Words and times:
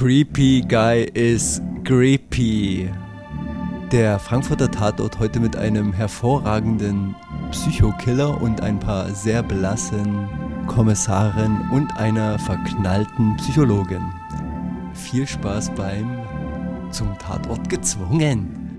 creepy 0.00 0.62
guy 0.62 1.06
is 1.12 1.60
creepy. 1.84 2.88
Der 3.92 4.18
Frankfurter 4.18 4.70
Tatort 4.70 5.18
heute 5.18 5.38
mit 5.40 5.56
einem 5.56 5.92
hervorragenden 5.92 7.14
Psychokiller 7.50 8.40
und 8.40 8.62
ein 8.62 8.80
paar 8.80 9.10
sehr 9.10 9.42
blassen 9.42 10.26
Kommissaren 10.66 11.68
und 11.70 11.94
einer 11.98 12.38
verknallten 12.38 13.36
Psychologin. 13.36 14.10
Viel 14.94 15.26
Spaß 15.26 15.70
beim 15.72 16.16
zum 16.90 17.18
Tatort 17.18 17.68
gezwungen. 17.68 18.69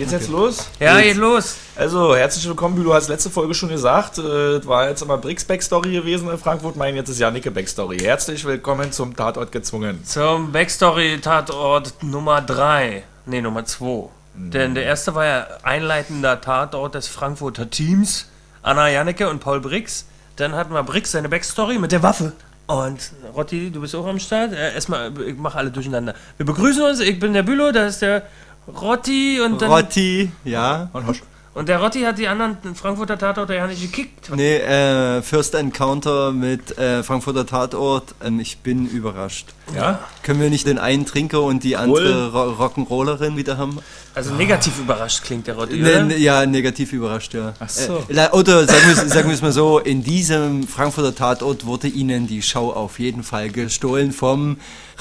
Geht's 0.00 0.12
jetzt 0.12 0.30
los? 0.30 0.70
Ja, 0.80 0.98
geht 0.98 1.18
los. 1.18 1.56
Also, 1.76 2.16
herzlich 2.16 2.48
willkommen, 2.48 2.74
wie 2.80 2.82
du 2.82 2.94
hast 2.94 3.08
letzte 3.10 3.28
Folge 3.28 3.52
schon 3.52 3.68
gesagt. 3.68 4.16
Äh, 4.16 4.22
Es 4.56 4.66
war 4.66 4.88
jetzt 4.88 5.02
immer 5.02 5.18
Bricks 5.18 5.44
Backstory 5.44 5.92
gewesen 5.92 6.30
in 6.30 6.38
Frankfurt. 6.38 6.74
Mein 6.74 6.96
jetzt 6.96 7.10
ist 7.10 7.18
Jannike 7.18 7.50
Backstory. 7.50 7.98
Herzlich 7.98 8.46
willkommen 8.46 8.92
zum 8.92 9.14
Tatort 9.14 9.52
gezwungen. 9.52 10.02
Zum 10.06 10.52
Backstory-Tatort 10.52 12.02
Nummer 12.02 12.40
3. 12.40 13.02
Ne, 13.26 13.42
Nummer 13.42 13.66
2. 13.66 14.08
Denn 14.36 14.74
der 14.74 14.84
erste 14.84 15.14
war 15.14 15.26
ja 15.26 15.46
einleitender 15.64 16.40
Tatort 16.40 16.94
des 16.94 17.06
Frankfurter 17.06 17.68
Teams. 17.68 18.26
Anna 18.62 18.88
Janneke 18.88 19.28
und 19.28 19.40
Paul 19.40 19.60
Brix. 19.60 20.06
Dann 20.36 20.54
hatten 20.54 20.72
wir 20.72 20.82
Brix 20.82 21.10
seine 21.10 21.28
Backstory 21.28 21.78
mit 21.78 21.92
der 21.92 22.02
Waffe. 22.02 22.32
Und 22.68 23.12
Rotti, 23.34 23.70
du 23.70 23.80
bist 23.80 23.94
auch 23.96 24.06
am 24.06 24.18
Start. 24.18 24.52
Äh, 24.52 24.72
erstmal, 24.74 25.12
ich 25.26 25.36
mache 25.36 25.58
alle 25.58 25.70
durcheinander. 25.70 26.14
Wir 26.38 26.46
begrüßen 26.46 26.82
uns. 26.84 27.00
Ich 27.00 27.18
bin 27.18 27.34
der 27.34 27.42
Bülow, 27.42 27.70
da 27.72 27.84
ist 27.84 28.00
der 28.00 28.22
Rotti 28.68 29.40
und 29.40 29.60
dann. 29.62 29.70
Rotti, 29.70 30.30
ja. 30.44 30.90
Und 30.92 31.06
Hosch. 31.06 31.22
Und 31.52 31.68
der 31.68 31.80
Rotti 31.80 32.02
hat 32.02 32.16
die 32.16 32.28
anderen 32.28 32.56
Frankfurter 32.76 33.18
Tatorte 33.18 33.56
ja 33.56 33.66
nicht 33.66 33.82
gekickt. 33.82 34.30
Nee, 34.34 34.58
äh, 34.58 35.20
First 35.20 35.54
Encounter 35.56 36.30
mit 36.30 36.78
äh, 36.78 37.02
Frankfurter 37.02 37.44
Tatort. 37.44 38.14
Ähm, 38.24 38.38
ich 38.38 38.58
bin 38.58 38.86
überrascht. 38.86 39.48
Ja? 39.74 39.98
Können 40.22 40.40
wir 40.40 40.48
nicht 40.48 40.68
den 40.68 40.78
einen 40.78 41.06
Trinker 41.06 41.42
und 41.42 41.64
die 41.64 41.76
andere 41.76 42.30
Ro 42.30 42.64
Rock'n'Rollerin 42.64 43.36
wieder 43.36 43.58
haben? 43.58 43.80
Also 44.14 44.34
negativ 44.34 44.78
überrascht 44.80 45.22
klingt 45.22 45.46
der 45.46 45.54
Rotti, 45.54 45.80
oder? 45.80 46.00
Ne, 46.02 46.04
ne, 46.14 46.16
ja, 46.18 46.44
negativ 46.44 46.92
überrascht, 46.92 47.32
ja. 47.34 47.54
Ach 47.60 47.68
so. 47.68 48.04
Äh, 48.08 48.28
oder 48.32 48.66
sagen 48.66 48.82
wir, 48.86 48.92
es- 49.04 49.12
sagen 49.12 49.28
wir 49.28 49.34
es 49.34 49.40
mal 49.42 49.52
so, 49.52 49.78
in 49.78 50.02
diesem 50.02 50.66
Frankfurter 50.66 51.14
Tatort 51.14 51.64
wurde 51.64 51.86
ihnen 51.86 52.26
die 52.26 52.42
Show 52.42 52.70
auf 52.70 52.98
jeden 52.98 53.22
Fall 53.22 53.50
gestohlen 53.50 54.10
vom 54.12 54.56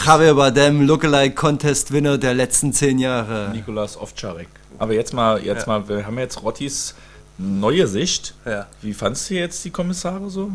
Javier 0.06 0.36
Bardem 0.36 0.82
Lookalike 0.86 1.34
Contest 1.34 1.92
Winner 1.92 2.18
der 2.20 2.36
letzten 2.36 2.72
zehn 2.72 3.00
Jahre. 3.00 3.50
Nikolas 3.54 3.98
Ovtcharek. 4.00 4.48
Aber 4.78 4.94
jetzt 4.94 5.14
mal, 5.14 5.44
jetzt 5.44 5.66
mal, 5.68 5.90
wir 5.90 6.06
haben 6.06 6.18
jetzt 6.20 6.42
Rottis 6.44 6.94
neue 7.38 7.88
Sicht. 7.88 8.36
Ja. 8.46 8.68
Wie 8.82 8.94
fandst 8.94 9.30
du 9.30 9.34
jetzt 9.34 9.66
die 9.66 9.72
Kommissare 9.72 10.30
so? 10.30 10.52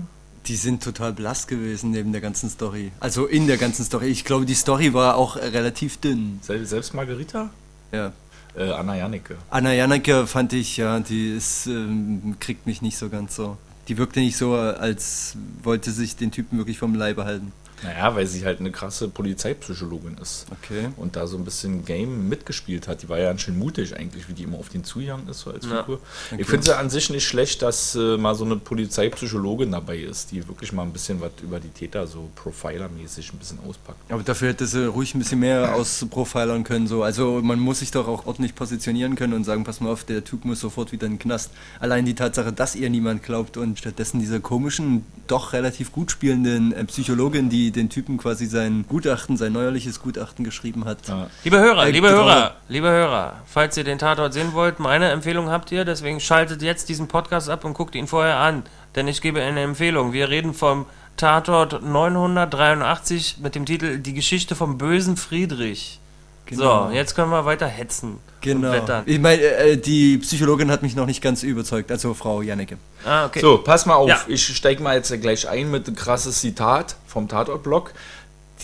Die 0.46 0.56
sind 0.56 0.82
total 0.82 1.12
blass 1.12 1.46
gewesen 1.46 1.90
neben 1.90 2.12
der 2.12 2.20
ganzen 2.20 2.48
Story. 2.50 2.92
Also 3.00 3.26
in 3.26 3.46
der 3.46 3.56
ganzen 3.56 3.84
Story. 3.84 4.06
Ich 4.08 4.24
glaube, 4.24 4.44
die 4.46 4.54
Story 4.54 4.92
war 4.94 5.16
auch 5.16 5.36
relativ 5.36 5.96
dünn. 5.98 6.38
Sel- 6.42 6.64
Selbst 6.66 6.94
Margarita? 6.94 7.50
Ja. 7.92 8.12
Äh, 8.56 8.70
Anna 8.70 8.96
Jannike. 8.96 9.36
Anna 9.50 9.72
Janneke 9.72 10.26
fand 10.26 10.52
ich, 10.52 10.76
ja, 10.76 11.00
die 11.00 11.30
ist, 11.30 11.66
ähm, 11.66 12.36
kriegt 12.38 12.66
mich 12.66 12.82
nicht 12.82 12.96
so 12.96 13.08
ganz 13.08 13.34
so. 13.34 13.56
Die 13.88 13.98
wirkte 13.98 14.20
nicht 14.20 14.36
so, 14.36 14.54
als 14.54 15.36
wollte 15.62 15.90
sich 15.90 16.16
den 16.16 16.30
Typen 16.30 16.58
wirklich 16.58 16.78
vom 16.78 16.94
Leibe 16.94 17.24
halten. 17.24 17.52
Naja, 17.84 18.14
weil 18.16 18.26
sie 18.26 18.44
halt 18.44 18.60
eine 18.60 18.70
krasse 18.70 19.08
Polizeipsychologin 19.08 20.16
ist. 20.20 20.46
Okay. 20.50 20.88
Und 20.96 21.16
da 21.16 21.26
so 21.26 21.36
ein 21.36 21.44
bisschen 21.44 21.84
Game 21.84 22.28
mitgespielt 22.28 22.88
hat. 22.88 23.02
Die 23.02 23.08
war 23.08 23.18
ja 23.18 23.28
ganz 23.28 23.42
schön 23.42 23.58
mutig 23.58 23.94
eigentlich, 23.96 24.28
wie 24.28 24.32
die 24.32 24.42
immer 24.44 24.58
auf 24.58 24.70
den 24.70 24.84
zugegangen 24.84 25.28
ist, 25.28 25.40
so 25.40 25.50
als 25.50 25.66
Ja. 25.66 25.82
Figur. 25.82 26.00
Ich 26.38 26.46
finde 26.46 26.60
es 26.60 26.66
ja 26.66 26.78
an 26.78 26.90
sich 26.90 27.10
nicht 27.10 27.26
schlecht, 27.26 27.62
dass 27.62 27.94
äh, 27.94 28.16
mal 28.16 28.34
so 28.34 28.44
eine 28.44 28.56
Polizeipsychologin 28.56 29.70
dabei 29.72 29.98
ist, 29.98 30.32
die 30.32 30.46
wirklich 30.48 30.72
mal 30.72 30.82
ein 30.82 30.92
bisschen 30.92 31.20
was 31.20 31.32
über 31.42 31.60
die 31.60 31.68
Täter 31.68 32.06
so 32.06 32.30
profilermäßig 32.36 33.32
ein 33.32 33.38
bisschen 33.38 33.58
auspackt. 33.68 33.98
Aber 34.10 34.22
dafür 34.22 34.48
hätte 34.48 34.66
sie 34.66 34.86
ruhig 34.86 35.14
ein 35.14 35.18
bisschen 35.18 35.40
mehr 35.40 35.74
ausprofilern 35.74 36.64
können. 36.64 36.86
So. 36.86 37.02
Also 37.02 37.40
man 37.42 37.58
muss 37.58 37.80
sich 37.80 37.90
doch 37.90 38.08
auch 38.08 38.26
ordentlich 38.26 38.54
positionieren 38.54 39.16
können 39.16 39.34
und 39.34 39.44
sagen, 39.44 39.64
pass 39.64 39.80
mal 39.80 39.90
auf, 39.90 40.04
der 40.04 40.24
Typ 40.24 40.44
muss 40.44 40.60
sofort 40.60 40.92
wieder 40.92 41.06
in 41.06 41.14
den 41.14 41.18
Knast. 41.18 41.50
Allein 41.80 42.04
die 42.06 42.14
Tatsache, 42.14 42.52
dass 42.52 42.74
ihr 42.74 42.88
niemand 42.90 43.22
glaubt 43.22 43.56
und 43.56 43.78
stattdessen 43.78 44.20
diese 44.20 44.40
komischen, 44.40 45.04
doch 45.26 45.52
relativ 45.52 45.92
gut 45.92 46.10
spielenden 46.10 46.72
äh, 46.72 46.84
Psychologin, 46.84 47.48
die 47.50 47.70
den 47.76 47.88
Typen 47.90 48.18
quasi 48.18 48.46
sein 48.46 48.84
Gutachten, 48.88 49.36
sein 49.36 49.52
neuerliches 49.52 50.00
Gutachten 50.00 50.44
geschrieben 50.44 50.84
hat. 50.84 50.98
Ja. 51.08 51.28
Liebe 51.44 51.58
Hörer, 51.58 51.86
Äh, 51.86 51.90
liebe 51.90 52.08
genau. 52.08 52.24
Hörer, 52.24 52.54
liebe 52.68 52.88
Hörer, 52.88 53.34
falls 53.46 53.76
ihr 53.76 53.84
den 53.84 53.98
Tatort 53.98 54.32
sehen 54.32 54.52
wollt, 54.52 54.80
meine 54.80 55.10
Empfehlung 55.10 55.50
habt 55.50 55.70
ihr, 55.72 55.84
deswegen 55.84 56.20
schaltet 56.20 56.62
jetzt 56.62 56.88
diesen 56.88 57.08
Podcast 57.08 57.48
ab 57.50 57.64
und 57.64 57.74
guckt 57.74 57.94
ihn 57.94 58.06
vorher 58.06 58.38
an, 58.38 58.62
denn 58.94 59.08
ich 59.08 59.20
gebe 59.20 59.40
eine 59.42 59.60
Empfehlung. 59.62 60.12
Wir 60.12 60.28
reden 60.28 60.54
vom 60.54 60.86
Tatort 61.16 61.82
983 61.82 63.38
mit 63.38 63.54
dem 63.54 63.66
Titel 63.66 63.98
Die 63.98 64.14
Geschichte 64.14 64.54
vom 64.54 64.78
bösen 64.78 65.16
Friedrich. 65.16 66.00
Genau. 66.46 66.88
So, 66.88 66.94
jetzt 66.94 67.14
können 67.14 67.30
wir 67.30 67.44
weiter 67.44 67.66
hetzen. 67.66 68.18
Genau. 68.40 68.74
Ich 69.06 69.18
meine, 69.18 69.42
äh, 69.42 69.76
die 69.78 70.18
Psychologin 70.18 70.70
hat 70.70 70.82
mich 70.82 70.94
noch 70.94 71.06
nicht 71.06 71.22
ganz 71.22 71.42
überzeugt, 71.42 71.90
also 71.90 72.12
Frau 72.12 72.42
Janneke. 72.42 72.76
Ah, 73.04 73.26
okay. 73.26 73.40
So, 73.40 73.58
pass 73.58 73.86
mal 73.86 73.94
auf. 73.94 74.08
Ja. 74.08 74.20
Ich 74.28 74.44
steige 74.54 74.82
mal 74.82 74.96
jetzt 74.96 75.18
gleich 75.22 75.48
ein 75.48 75.70
mit 75.70 75.86
einem 75.86 75.96
krasses 75.96 76.40
Zitat 76.40 76.96
vom 77.06 77.28
Tatort-Blog. 77.28 77.92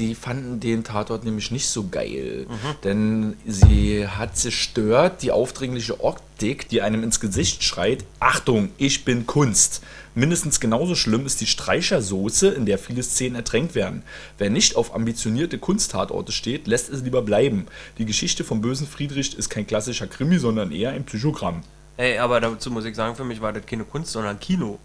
Die 0.00 0.15
fanden 0.15 0.61
den 0.61 0.83
Tatort 0.83 1.25
nämlich 1.25 1.50
nicht 1.50 1.69
so 1.69 1.88
geil, 1.88 2.47
denn 2.84 3.37
sie 3.47 4.09
hat 4.09 4.34
zerstört 4.34 5.21
die 5.21 5.31
aufdringliche 5.31 6.03
Optik, 6.03 6.71
die 6.71 6.81
einem 6.81 7.03
ins 7.03 7.21
Gesicht 7.21 7.62
schreit, 7.62 8.06
Achtung, 8.19 8.71
ich 8.78 9.05
bin 9.05 9.27
Kunst. 9.27 9.83
Mindestens 10.15 10.59
genauso 10.59 10.94
schlimm 10.94 11.27
ist 11.27 11.43
die 11.43 11.47
Streichersoße, 11.47 12.49
in 12.49 12.65
der 12.65 12.78
viele 12.78 13.03
Szenen 13.03 13.37
ertränkt 13.37 13.75
werden. 13.75 14.03
Wer 14.39 14.49
nicht 14.49 14.75
auf 14.75 14.94
ambitionierte 14.94 15.59
Kunsttatorte 15.59 16.33
steht, 16.33 16.66
lässt 16.66 16.89
es 16.89 17.03
lieber 17.03 17.21
bleiben. 17.21 17.66
Die 17.99 18.06
Geschichte 18.06 18.43
vom 18.43 18.62
bösen 18.62 18.87
Friedrich 18.87 19.37
ist 19.37 19.50
kein 19.50 19.66
klassischer 19.66 20.06
Krimi, 20.06 20.39
sondern 20.39 20.72
eher 20.72 20.93
ein 20.93 21.05
Psychogramm. 21.05 21.60
Ey, 21.99 22.16
aber 22.16 22.41
dazu 22.41 22.71
muss 22.71 22.87
ich 22.87 22.97
sagen, 22.97 23.15
für 23.16 23.25
mich 23.25 23.43
war 23.43 23.53
das 23.53 23.66
keine 23.66 23.84
Kunst, 23.84 24.12
sondern 24.12 24.41
Kino. 24.41 24.78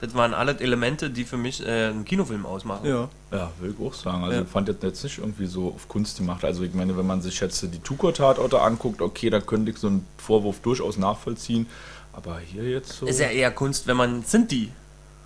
Das 0.00 0.14
waren 0.14 0.32
alle 0.32 0.58
Elemente, 0.60 1.10
die 1.10 1.24
für 1.24 1.36
mich 1.36 1.64
äh, 1.66 1.86
einen 1.88 2.04
Kinofilm 2.04 2.46
ausmachen. 2.46 2.86
Ja. 2.88 3.08
Ja, 3.32 3.50
will 3.60 3.74
ich 3.76 3.84
auch 3.84 3.94
sagen. 3.94 4.22
Also 4.24 4.36
Ja. 4.36 4.42
ich 4.42 4.48
fand 4.48 4.68
jetzt 4.68 5.02
nicht 5.02 5.18
irgendwie 5.18 5.46
so 5.46 5.68
auf 5.74 5.88
Kunst 5.88 6.18
gemacht. 6.18 6.44
Also 6.44 6.62
ich 6.62 6.72
meine, 6.72 6.96
wenn 6.96 7.06
man 7.06 7.20
sich 7.20 7.40
jetzt 7.40 7.62
die 7.62 7.78
Tukur-Tatorte 7.80 8.60
anguckt, 8.60 9.02
okay, 9.02 9.28
da 9.28 9.40
könnte 9.40 9.70
ich 9.72 9.78
so 9.78 9.88
einen 9.88 10.06
Vorwurf 10.16 10.60
durchaus 10.60 10.98
nachvollziehen. 10.98 11.66
Aber 12.12 12.38
hier 12.38 12.64
jetzt 12.64 12.92
so... 12.92 13.06
Ist 13.06 13.20
ja 13.20 13.28
eher 13.28 13.50
Kunst, 13.50 13.86
wenn 13.86 13.96
man 13.96 14.22
Sinti, 14.22 14.70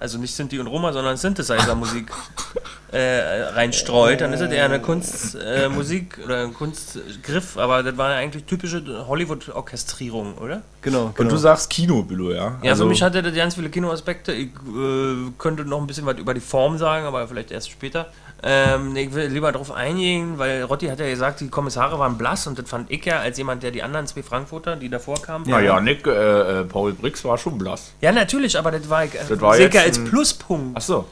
also 0.03 0.19
nicht 0.19 0.35
Sinti 0.35 0.59
und 0.59 0.67
Roma, 0.67 0.93
sondern 0.93 1.17
Synthesizer-Musik 1.17 2.11
äh, 2.91 3.43
reinstreut, 3.55 4.21
dann 4.21 4.33
ist 4.33 4.41
es 4.41 4.51
eher 4.51 4.65
eine 4.65 4.81
Kunstmusik 4.81 6.19
äh, 6.19 6.25
oder 6.25 6.43
ein 6.43 6.53
Kunstgriff, 6.53 7.57
aber 7.57 7.85
das 7.85 7.97
war 7.97 8.11
ja 8.11 8.17
eigentlich 8.17 8.45
typische 8.45 8.83
Hollywood-Orchestrierung, 9.07 10.39
oder? 10.39 10.63
Genau, 10.83 11.07
Und 11.07 11.17
genau. 11.17 11.31
du 11.31 11.37
sagst 11.37 11.71
Kino, 11.71 12.03
Billo, 12.03 12.33
ja? 12.33 12.59
Ja, 12.63 12.73
also, 12.73 12.85
für 12.85 12.91
mich 12.91 13.03
hatte 13.03 13.23
das 13.23 13.35
ganz 13.35 13.55
viele 13.55 13.71
Kinoaspekte. 13.71 14.33
Ich 14.33 14.49
äh, 14.49 15.31
könnte 15.39 15.65
noch 15.65 15.81
ein 15.81 15.87
bisschen 15.87 16.05
was 16.05 16.19
über 16.19 16.35
die 16.35 16.41
Form 16.41 16.79
sagen, 16.79 17.07
aber 17.07 17.27
vielleicht 17.29 17.53
erst 17.53 17.71
später. 17.71 18.09
Ähm, 18.45 18.97
ich 18.97 19.15
will 19.15 19.29
lieber 19.29 19.53
darauf 19.53 19.71
eingehen, 19.71 20.37
weil 20.37 20.63
Rotti 20.65 20.87
hat 20.89 20.99
ja 20.99 21.07
gesagt, 21.09 21.41
die 21.41 21.49
Kommissare 21.49 21.99
waren 21.99 22.19
blass 22.19 22.47
und 22.47 22.59
das 22.59 22.69
fand 22.69 22.91
ich 22.91 23.05
ja 23.05 23.21
als 23.21 23.39
jemand, 23.39 23.63
der 23.63 23.71
die 23.71 23.83
anderen 23.83 24.07
zwei 24.09 24.23
Frankfurter, 24.23 24.75
die 24.77 24.89
davor 24.89 25.21
kamen. 25.23 25.49
Naja, 25.49 25.81
Nick, 25.81 26.07
äh, 26.07 26.61
äh, 26.61 26.65
Paul 26.65 26.93
Brix 26.93 27.25
war 27.25 27.39
schon 27.39 27.57
blass. 27.59 27.93
Ja, 28.01 28.11
natürlich, 28.11 28.59
aber 28.59 28.73
das 28.73 28.89
war 28.91 29.05
ich, 29.05 29.15
äh, 29.15 29.19
Das 29.29 29.41
war 29.41 29.59
ich 29.59 29.79
als 29.79 29.99
ein- 29.99 30.05
Pluspunkt. 30.07 30.77
Achso. 30.77 31.07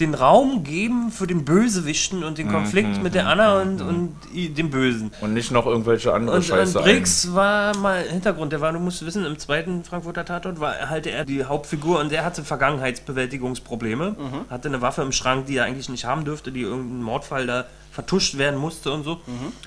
Den 0.00 0.14
Raum 0.14 0.64
geben 0.64 1.12
für 1.12 1.26
den 1.26 1.44
Bösewichten 1.44 2.24
und 2.24 2.38
den 2.38 2.46
Mhm, 2.48 2.52
Konflikt 2.52 3.02
mit 3.02 3.14
der 3.14 3.28
Anna 3.28 3.60
und, 3.60 3.82
und 3.82 4.16
i- 4.34 4.48
dem 4.48 4.70
Bösen. 4.70 5.12
Und 5.20 5.34
nicht 5.34 5.50
noch 5.50 5.66
irgendwelche 5.66 6.12
andere 6.14 6.36
Und, 6.36 6.42
und 6.42 6.46
Scheiße. 6.46 6.78
Briggs 6.80 7.34
war 7.34 7.76
mal 7.76 8.02
Hintergrund, 8.02 8.50
der 8.52 8.60
war, 8.62 8.72
du 8.72 8.78
musst 8.80 9.04
wissen, 9.04 9.26
im 9.26 9.38
zweiten 9.38 9.84
Frankfurter 9.84 10.24
Tatort 10.24 10.58
war 10.58 10.88
halt 10.88 11.06
er 11.06 11.24
die 11.26 11.44
Hauptfigur 11.44 12.00
und 12.00 12.10
der 12.10 12.24
hatte 12.24 12.42
Vergangenheitsbewältigungsprobleme, 12.44 14.16
hatte 14.48 14.68
eine 14.68 14.80
Waffe 14.80 15.02
im 15.02 15.12
Schrank, 15.12 15.46
die 15.46 15.56
er 15.56 15.64
eigentlich 15.64 15.88
nicht 15.88 16.04
haben 16.04 16.24
dürfte, 16.24 16.52
die 16.52 16.62
irgendein 16.62 17.02
Mordfall 17.02 17.46
da 17.46 17.64
vertuscht 17.92 18.38
werden 18.38 18.58
musste 18.58 18.92
und 18.92 19.04
so. 19.04 19.20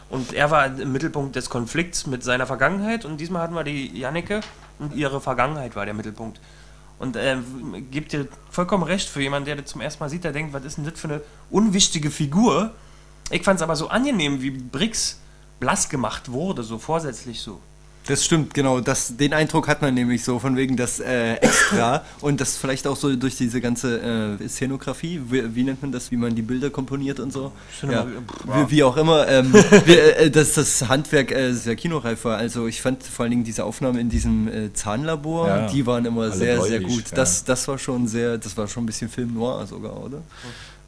Und 0.09 0.33
er 0.33 0.49
war 0.51 0.65
im 0.65 0.91
Mittelpunkt 0.91 1.35
des 1.35 1.49
Konflikts 1.49 2.07
mit 2.07 2.23
seiner 2.23 2.47
Vergangenheit 2.47 3.05
und 3.05 3.17
diesmal 3.19 3.41
hatten 3.43 3.53
wir 3.55 3.63
die 3.63 3.97
Janneke 3.99 4.41
und 4.79 4.95
ihre 4.95 5.21
Vergangenheit 5.21 5.75
war 5.75 5.85
der 5.85 5.93
Mittelpunkt. 5.93 6.39
Und 7.03 7.17
äh, 7.17 7.35
gibt 7.91 8.13
dir 8.13 8.29
vollkommen 8.49 8.83
recht 8.83 9.09
für 9.09 9.21
jemanden, 9.21 9.47
der 9.47 9.57
das 9.57 9.65
zum 9.65 9.81
ersten 9.81 10.01
Mal 10.01 10.07
sieht, 10.07 10.23
der 10.23 10.31
denkt, 10.31 10.53
was 10.53 10.63
ist 10.63 10.77
denn 10.77 10.85
das 10.85 10.97
für 10.97 11.09
eine 11.09 11.21
unwichtige 11.51 12.09
Figur? 12.09 12.71
Ich 13.29 13.43
fand 13.43 13.57
es 13.57 13.61
aber 13.61 13.75
so 13.75 13.89
angenehm, 13.89 14.41
wie 14.41 14.51
Briggs 14.51 15.19
blass 15.59 15.89
gemacht 15.89 16.31
wurde, 16.31 16.63
so 16.63 16.77
vorsätzlich 16.77 17.41
so. 17.41 17.59
Das 18.07 18.25
stimmt, 18.25 18.53
genau. 18.53 18.81
Das, 18.81 19.15
den 19.15 19.33
Eindruck 19.33 19.67
hat 19.67 19.81
man 19.81 19.93
nämlich 19.93 20.23
so, 20.23 20.39
von 20.39 20.57
wegen 20.57 20.75
das 20.75 20.99
äh, 20.99 21.35
Extra 21.35 22.03
und 22.21 22.41
das 22.41 22.57
vielleicht 22.57 22.85
auch 22.85 22.97
so 22.97 23.15
durch 23.15 23.37
diese 23.37 23.61
ganze 23.61 24.37
äh, 24.41 24.47
Szenografie, 24.47 25.21
wie, 25.29 25.55
wie, 25.55 25.63
nennt 25.63 25.81
man 25.81 25.91
das, 25.91 26.11
wie 26.11 26.17
man 26.17 26.35
die 26.35 26.41
Bilder 26.41 26.69
komponiert 26.69 27.19
und 27.19 27.31
so. 27.31 27.51
Ja. 27.81 28.05
Wie, 28.43 28.71
wie, 28.71 28.83
auch 28.83 28.97
immer. 28.97 29.27
Ähm, 29.29 29.53
wie, 29.85 29.93
äh, 29.93 30.29
dass 30.29 30.53
das 30.53 30.87
Handwerk 30.87 31.31
äh, 31.31 31.53
sehr 31.53 31.75
kinoreif 31.75 32.25
war. 32.25 32.37
Also 32.37 32.67
ich 32.67 32.81
fand 32.81 33.03
vor 33.03 33.23
allen 33.23 33.31
Dingen 33.31 33.43
diese 33.45 33.63
Aufnahmen 33.63 33.97
in 33.97 34.09
diesem 34.09 34.47
äh, 34.47 34.73
Zahnlabor, 34.73 35.47
ja. 35.47 35.67
die 35.67 35.85
waren 35.85 36.05
immer 36.05 36.31
sehr, 36.31 36.61
sehr 36.61 36.81
gut. 36.81 37.09
Ja. 37.11 37.15
Das, 37.15 37.45
das 37.45 37.67
war 37.67 37.77
schon 37.77 38.07
sehr, 38.07 38.37
das 38.37 38.57
war 38.57 38.67
schon 38.67 38.83
ein 38.83 38.87
bisschen 38.87 39.09
Film 39.09 39.33
noir 39.33 39.65
sogar, 39.65 40.03
oder? 40.03 40.21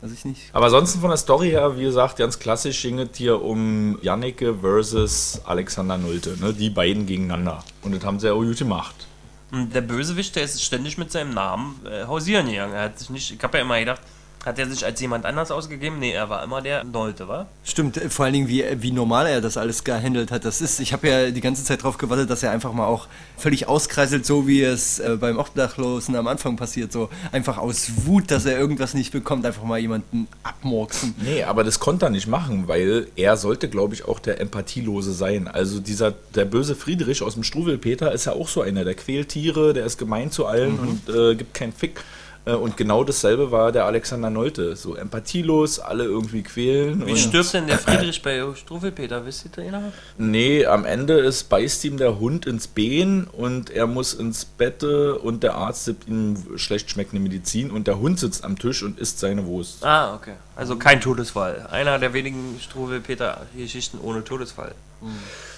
Weiß 0.06 0.12
ich 0.12 0.26
nicht. 0.26 0.42
Aber 0.54 0.66
ansonsten 0.66 1.00
von 1.00 1.10
der 1.10 1.18
Story 1.18 1.50
her, 1.50 1.80
wie 1.80 1.84
gesagt, 1.84 2.18
ganz 2.18 2.38
klassisch 2.38 2.80
ging 2.84 3.00
es 3.00 3.18
hier 3.18 3.42
um 3.42 3.98
Janneke 4.04 4.54
versus 4.54 5.42
Alexander 5.46 5.98
Nulte. 5.98 6.38
Ne? 6.40 6.54
Die 6.54 6.70
beiden 6.70 7.08
gegeneinander. 7.08 7.64
Und 7.82 7.96
das 7.96 8.06
haben 8.06 8.20
sie 8.20 8.28
ja 8.28 8.34
auch 8.34 8.44
gut 8.44 8.60
gemacht. 8.60 9.08
Der 9.52 9.82
Bösewicht, 9.82 10.36
der 10.36 10.44
ist 10.44 10.64
ständig 10.64 11.00
mit 11.00 11.12
seinem 11.12 11.34
Namen 11.34 11.80
äh, 11.88 12.06
hausieren 12.06 12.46
gegangen. 12.46 12.74
Er 12.74 12.84
hat 12.84 13.00
sich 13.00 13.10
nicht, 13.10 13.32
ich 13.32 13.42
habe 13.42 13.58
ja 13.58 13.64
immer 13.64 13.80
gedacht, 13.80 14.02
hat 14.46 14.60
er 14.60 14.70
sich 14.70 14.86
als 14.86 15.02
jemand 15.02 15.26
anders 15.26 15.50
ausgegeben? 15.50 15.98
Nee, 16.00 16.12
er 16.12 16.30
war 16.30 16.44
immer 16.44 16.62
der 16.62 16.84
Nolte, 16.84 17.28
wa? 17.28 17.48
Stimmt, 17.64 18.00
vor 18.10 18.26
allen 18.26 18.34
Dingen, 18.34 18.48
wie, 18.48 18.64
wie 18.78 18.92
normal 18.92 19.26
er 19.26 19.42
das 19.42 19.58
alles 19.58 19.84
gehandelt 19.84 20.32
hat. 20.32 20.46
Das 20.46 20.62
ist, 20.62 20.80
ich 20.80 20.94
habe 20.94 21.08
ja 21.08 21.32
die 21.32 21.42
ganze 21.42 21.64
Zeit 21.64 21.80
darauf 21.80 21.98
gewartet, 21.98 22.30
dass 22.30 22.44
er 22.44 22.52
einfach 22.52 22.72
mal 22.72 22.86
auch 22.86 23.08
völlig 23.38 23.68
auskreiselt, 23.68 24.26
so 24.26 24.48
wie 24.48 24.62
es 24.62 25.00
äh, 25.00 25.18
beim 25.20 25.40
Obdachlosen 25.40 26.16
am 26.16 26.28
Anfang 26.28 26.58
passiert. 26.58 26.92
So 26.92 27.10
einfach 27.32 27.58
aus 27.58 28.06
Wut, 28.06 28.30
dass 28.30 28.46
er 28.46 28.60
irgendwas 28.60 28.94
nicht 28.94 29.12
bekommt, 29.12 29.46
einfach 29.46 29.64
mal 29.64 29.80
jemanden 29.80 30.28
abmurksen. 30.44 31.16
Nee, 31.24 31.44
aber 31.44 31.64
das 31.64 31.80
konnte 31.80 32.06
er 32.06 32.12
nicht 32.12 32.28
machen, 32.28 32.68
weil 32.68 33.08
er 33.16 33.38
sollte, 33.38 33.68
glaube 33.68 33.96
ich, 33.96 34.08
auch 34.08 34.20
der 34.20 34.40
Empathielose 34.40 35.14
sein. 35.14 35.48
Also 35.48 35.80
dieser, 35.80 36.14
der 36.36 36.46
böse 36.46 36.76
Friedrich 36.76 37.24
aus 37.24 37.34
dem 37.34 37.44
Struwelpeter 37.44 38.12
ist 38.12 38.26
ja 38.26 38.34
auch 38.34 38.48
so 38.48 38.62
einer, 38.62 38.86
der 38.86 38.94
quält 38.94 39.30
Tiere, 39.30 39.74
der 39.74 39.86
ist 39.86 39.98
gemein 39.98 40.30
zu 40.30 40.46
allen 40.46 40.74
mhm. 40.74 40.88
und 40.88 41.16
äh, 41.16 41.36
gibt 41.36 41.56
keinen 41.56 41.74
Fick. 41.74 42.04
Äh, 42.46 42.54
und 42.54 42.78
genau 42.78 43.04
dasselbe 43.04 43.52
war 43.52 43.72
der 43.72 43.86
Alexander 43.86 44.30
Nolte. 44.30 44.76
So 44.76 44.96
empathielos, 44.96 45.80
alle 45.80 46.04
irgendwie 46.04 46.44
quälen. 46.44 47.06
Wie 47.06 47.18
stirbt 47.18 47.54
denn 47.54 47.68
der 47.68 47.80
Friedrich 47.80 48.22
bei 48.22 48.44
Struffelpeter? 48.56 49.26
Wisst 49.26 49.46
ihr 49.46 49.72
da 49.72 49.92
Nee, 50.18 50.66
am 50.66 50.86
Ende 50.86 51.16
ist, 51.16 51.50
beißt 51.50 51.84
ihm 51.86 51.98
der 51.98 52.20
Hund 52.20 52.46
ins 52.46 52.68
Bein 52.68 53.28
und 53.32 53.70
er 53.70 53.88
muss 53.88 54.14
ins 54.14 54.46
Bett 54.46 54.84
und 54.84 55.44
der 55.44 55.56
Arzt 55.56 55.86
gibt 55.86 56.08
ihm 56.08 56.36
schlecht 56.58 56.90
schmeckende 56.92 57.22
Medizin 57.22 57.72
und 57.72 57.88
der 57.88 58.00
Hund 58.00 58.20
sitzt 58.20 58.44
am 58.44 58.58
Tisch 58.58 58.84
und 58.84 59.00
isst 59.00 59.20
seine 59.20 59.46
Wurst. 59.46 59.84
Ah, 59.86 60.16
okay. 60.16 60.34
Also 60.56 60.78
kein 60.78 61.02
Todesfall. 61.02 61.68
Einer 61.72 62.00
der 62.00 62.14
wenigen 62.14 62.60
Struwelpeter-Geschichten 62.62 64.00
ohne 64.02 64.24
Todesfall. 64.24 64.74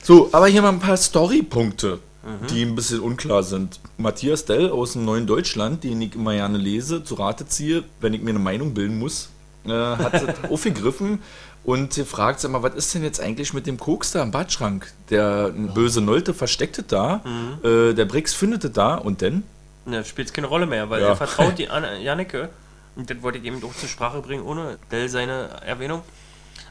So, 0.03 0.29
aber 0.31 0.47
hier 0.47 0.61
mal 0.61 0.69
ein 0.69 0.79
paar 0.79 0.97
Storypunkte 0.97 1.99
mhm. 2.27 2.47
die 2.47 2.61
ein 2.63 2.75
bisschen 2.75 2.99
unklar 2.99 3.43
sind. 3.43 3.79
Matthias 3.97 4.45
Dell 4.45 4.69
aus 4.69 4.93
dem 4.93 5.05
Neuen 5.05 5.25
Deutschland, 5.25 5.83
den 5.83 6.01
ich 6.01 6.15
immer 6.15 6.33
gerne 6.33 6.57
lese, 6.57 7.03
zu 7.03 7.15
Rate 7.15 7.47
ziehe, 7.47 7.83
wenn 8.01 8.13
ich 8.13 8.21
mir 8.21 8.31
eine 8.31 8.39
Meinung 8.39 8.73
bilden 8.73 8.99
muss, 8.99 9.29
äh, 9.65 9.71
hat 9.71 10.13
es 10.43 10.49
aufgegriffen 10.49 11.19
und 11.63 11.93
fragt 11.93 12.39
sich 12.39 12.49
mal, 12.49 12.63
was 12.63 12.75
ist 12.75 12.93
denn 12.93 13.03
jetzt 13.03 13.19
eigentlich 13.19 13.53
mit 13.53 13.67
dem 13.67 13.77
Koks 13.77 14.11
da 14.11 14.23
im 14.23 14.31
Badschrank? 14.31 14.91
Der 15.09 15.49
böse 15.49 16.01
Nolte 16.01 16.33
versteckt 16.33 16.77
es 16.77 16.87
da, 16.87 17.21
mhm. 17.23 17.67
äh, 17.67 17.93
der 17.93 18.05
Brix 18.05 18.33
findet 18.33 18.63
es 18.63 18.71
da 18.73 18.95
und 18.95 19.21
dann? 19.21 19.43
Ja, 19.85 20.03
spielt 20.03 20.33
keine 20.33 20.47
Rolle 20.47 20.65
mehr, 20.65 20.89
weil 20.89 21.01
ja. 21.01 21.09
er 21.09 21.15
vertraut 21.15 21.57
die 21.57 21.69
Anne, 21.69 22.01
Janneke. 22.01 22.49
Und 22.95 23.09
das 23.09 23.21
wollte 23.21 23.37
ich 23.37 23.45
eben 23.45 23.61
doch 23.61 23.75
zur 23.75 23.87
Sprache 23.87 24.21
bringen, 24.21 24.43
ohne 24.43 24.77
Dell 24.91 25.07
seine 25.07 25.49
Erwähnung. 25.63 26.01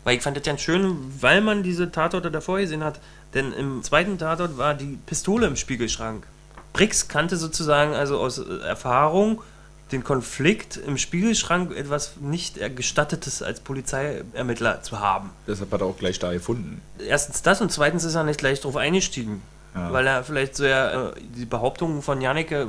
Weil 0.07 0.19
ich 0.19 0.23
fand 0.23 0.37
das 0.37 0.45
ganz 0.45 0.61
schön, 0.61 0.99
weil 1.21 1.41
man 1.41 1.65
diese 1.65 1.91
Tatorte 1.91 2.31
davor 2.31 2.61
gesehen 2.61 2.85
hat, 2.85 3.01
denn 3.35 3.53
im 3.53 3.83
zweiten 3.83 4.19
Tatort 4.19 4.57
war 4.57 4.73
die 4.75 4.97
Pistole 5.05 5.49
im 5.49 5.57
Spiegelschrank. 5.57 6.25
Brix 6.73 7.09
kannte 7.09 7.37
sozusagen 7.37 7.93
also 7.93 8.21
aus 8.21 8.39
Erfahrung 8.39 9.43
den 9.91 10.05
Konflikt 10.05 10.77
im 10.77 10.97
Spiegelschrank 10.97 11.75
etwas 11.75 12.19
nicht 12.21 12.61
Gestattetes 12.77 13.43
als 13.43 13.59
Polizeiermittler 13.59 14.81
zu 14.83 15.01
haben. 15.01 15.31
Deshalb 15.49 15.73
hat 15.73 15.81
er 15.81 15.89
auch 15.89 15.99
gleich 15.99 16.21
da 16.21 16.33
gefunden. 16.33 16.81
Erstens 17.05 17.43
das 17.43 17.61
und 17.61 17.73
zweitens 17.73 18.05
ist 18.05 18.15
er 18.15 18.23
nicht 18.23 18.39
gleich 18.39 18.61
darauf 18.61 18.77
eingestiegen. 18.77 19.43
Ja. 19.75 19.93
Weil 19.93 20.07
er 20.07 20.23
vielleicht 20.23 20.55
so 20.55 20.65
ja, 20.65 21.09
äh, 21.09 21.15
die 21.37 21.47
Behauptungen 21.47 22.01
von 22.01 22.21
Janneke 22.21 22.61
äh, 22.61 22.67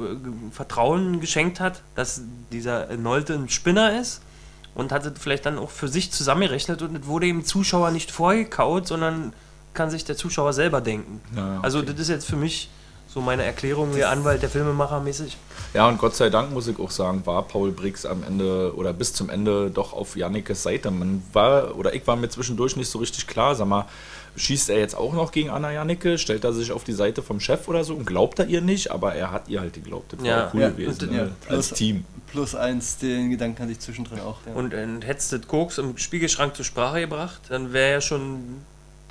Vertrauen 0.51 1.19
geschenkt 1.19 1.60
hat, 1.60 1.83
dass 1.94 2.22
dieser 2.51 2.98
Nolte 2.98 3.36
ein 3.36 3.48
Spinner 3.48 4.01
ist 4.01 4.22
und 4.78 4.92
hatte 4.92 5.12
vielleicht 5.20 5.48
dann 5.48 5.58
auch 5.58 5.72
für 5.72 5.88
sich 5.88 6.12
zusammengerechnet 6.12 6.84
und 6.84 6.96
es 6.96 7.08
wurde 7.08 7.26
dem 7.26 7.44
Zuschauer 7.44 7.90
nicht 7.90 8.12
vorgekaut, 8.12 8.88
sondern 8.88 9.34
kann 9.74 9.90
sich 9.90 10.06
der 10.06 10.16
Zuschauer 10.16 10.54
selber 10.54 10.82
denken. 10.82 11.20
Ja, 11.36 11.60
also 11.62 11.80
okay. 11.80 11.88
Also 11.88 11.94
das 11.94 12.00
ist 12.00 12.10
jetzt 12.10 12.28
für 12.28 12.36
mich 12.36 12.70
so 13.08 13.20
meine 13.20 13.44
Erklärung 13.44 13.96
wie 13.96 14.04
Anwalt 14.04 14.44
der 14.44 14.50
Filmemacher 14.50 15.00
mäßig. 15.00 15.36
Ja, 15.74 15.88
und 15.88 15.98
Gott 15.98 16.16
sei 16.16 16.30
Dank 16.30 16.52
muss 16.52 16.68
ich 16.68 16.78
auch 16.78 16.92
sagen, 16.92 17.26
war 17.26 17.42
Paul 17.42 17.72
Briggs 17.72 18.06
am 18.06 18.22
Ende 18.22 18.72
oder 18.76 18.94
bis 18.94 19.14
zum 19.14 19.32
Ende 19.32 19.72
doch 19.72 19.94
auf 19.94 20.16
Jannekes 20.16 20.62
Seite. 20.62 20.92
Man 20.92 21.24
war, 21.34 21.76
oder 21.76 21.96
ich 21.96 22.06
war 22.06 22.16
mir 22.16 22.30
zwischendurch 22.30 22.76
nicht 22.76 22.92
so 22.92 23.00
richtig 23.00 23.26
klar, 23.26 23.56
sag 23.56 23.68
mal, 23.68 23.86
schießt 24.38 24.69
er 24.69 24.80
jetzt 24.80 24.95
auch 24.95 25.13
noch 25.13 25.31
gegen 25.31 25.50
Anna 25.50 25.72
Janneke? 25.72 26.18
Stellt 26.18 26.44
er 26.44 26.54
sich 26.54 26.72
auf 26.72 26.84
die 26.84 26.94
Seite 26.94 27.22
vom 27.22 27.39
Chef 27.39 27.68
oder 27.68 27.84
so 27.84 27.95
und 27.95 28.06
glaubt 28.06 28.39
er 28.39 28.48
ihr 28.48 28.62
nicht? 28.62 28.92
Aber 28.92 29.13
er 29.16 29.31
hat 29.31 29.50
ihr 29.50 29.60
halt 29.60 29.74
geglaubt. 29.74 30.13
Das 30.13 30.25
ja. 30.25 30.38
war 30.38 30.51
cool 30.54 30.62
ja, 30.62 30.69
gewesen, 30.69 31.12
ne? 31.12 31.31
ja, 31.50 31.54
als 31.54 31.72
Team. 31.72 32.06
Plus 32.28 32.56
eins, 32.56 32.98
den 32.98 33.30
Gedanken 33.30 33.62
hatte 33.62 33.72
ich 33.72 33.80
zwischendrin 33.80 34.19
auch. 34.19 34.38
Ja. 34.45 34.54
Und, 34.54 34.74
und 34.74 35.06
hättest 35.06 35.31
du 35.31 35.39
Koks 35.39 35.78
im 35.78 35.98
Spiegelschrank 35.98 36.56
zur 36.56 36.66
Sprache 36.66 37.01
gebracht, 37.01 37.42
dann 37.50 37.74
wäre 37.74 37.94
ja 37.94 38.01
schon 38.01 38.62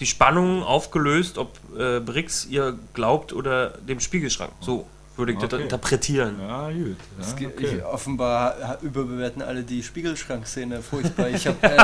die 0.00 0.06
Spannung 0.06 0.62
aufgelöst, 0.62 1.38
ob 1.38 1.58
äh, 1.79 2.00
Brix 2.00 2.46
ihr 2.46 2.79
glaubt 2.94 3.32
oder 3.32 3.70
dem 3.88 4.00
Spiegelschrank. 4.00 4.52
So 4.61 4.87
würde 5.17 5.33
ich 5.33 5.39
okay. 5.39 5.49
das 5.49 5.61
interpretieren. 5.61 6.37
Ja, 6.41 6.71
gut. 6.71 6.97
Ja, 7.19 7.47
okay. 7.49 7.67
ich, 7.77 7.85
offenbar 7.85 8.79
überbewerten 8.83 9.43
alle 9.43 9.63
die 9.63 9.83
Spiegelschrank-Szene 9.83 10.83
furchtbar. 10.83 11.29
Ich 11.31 11.47
habe 11.47 11.59
äh, 11.63 11.77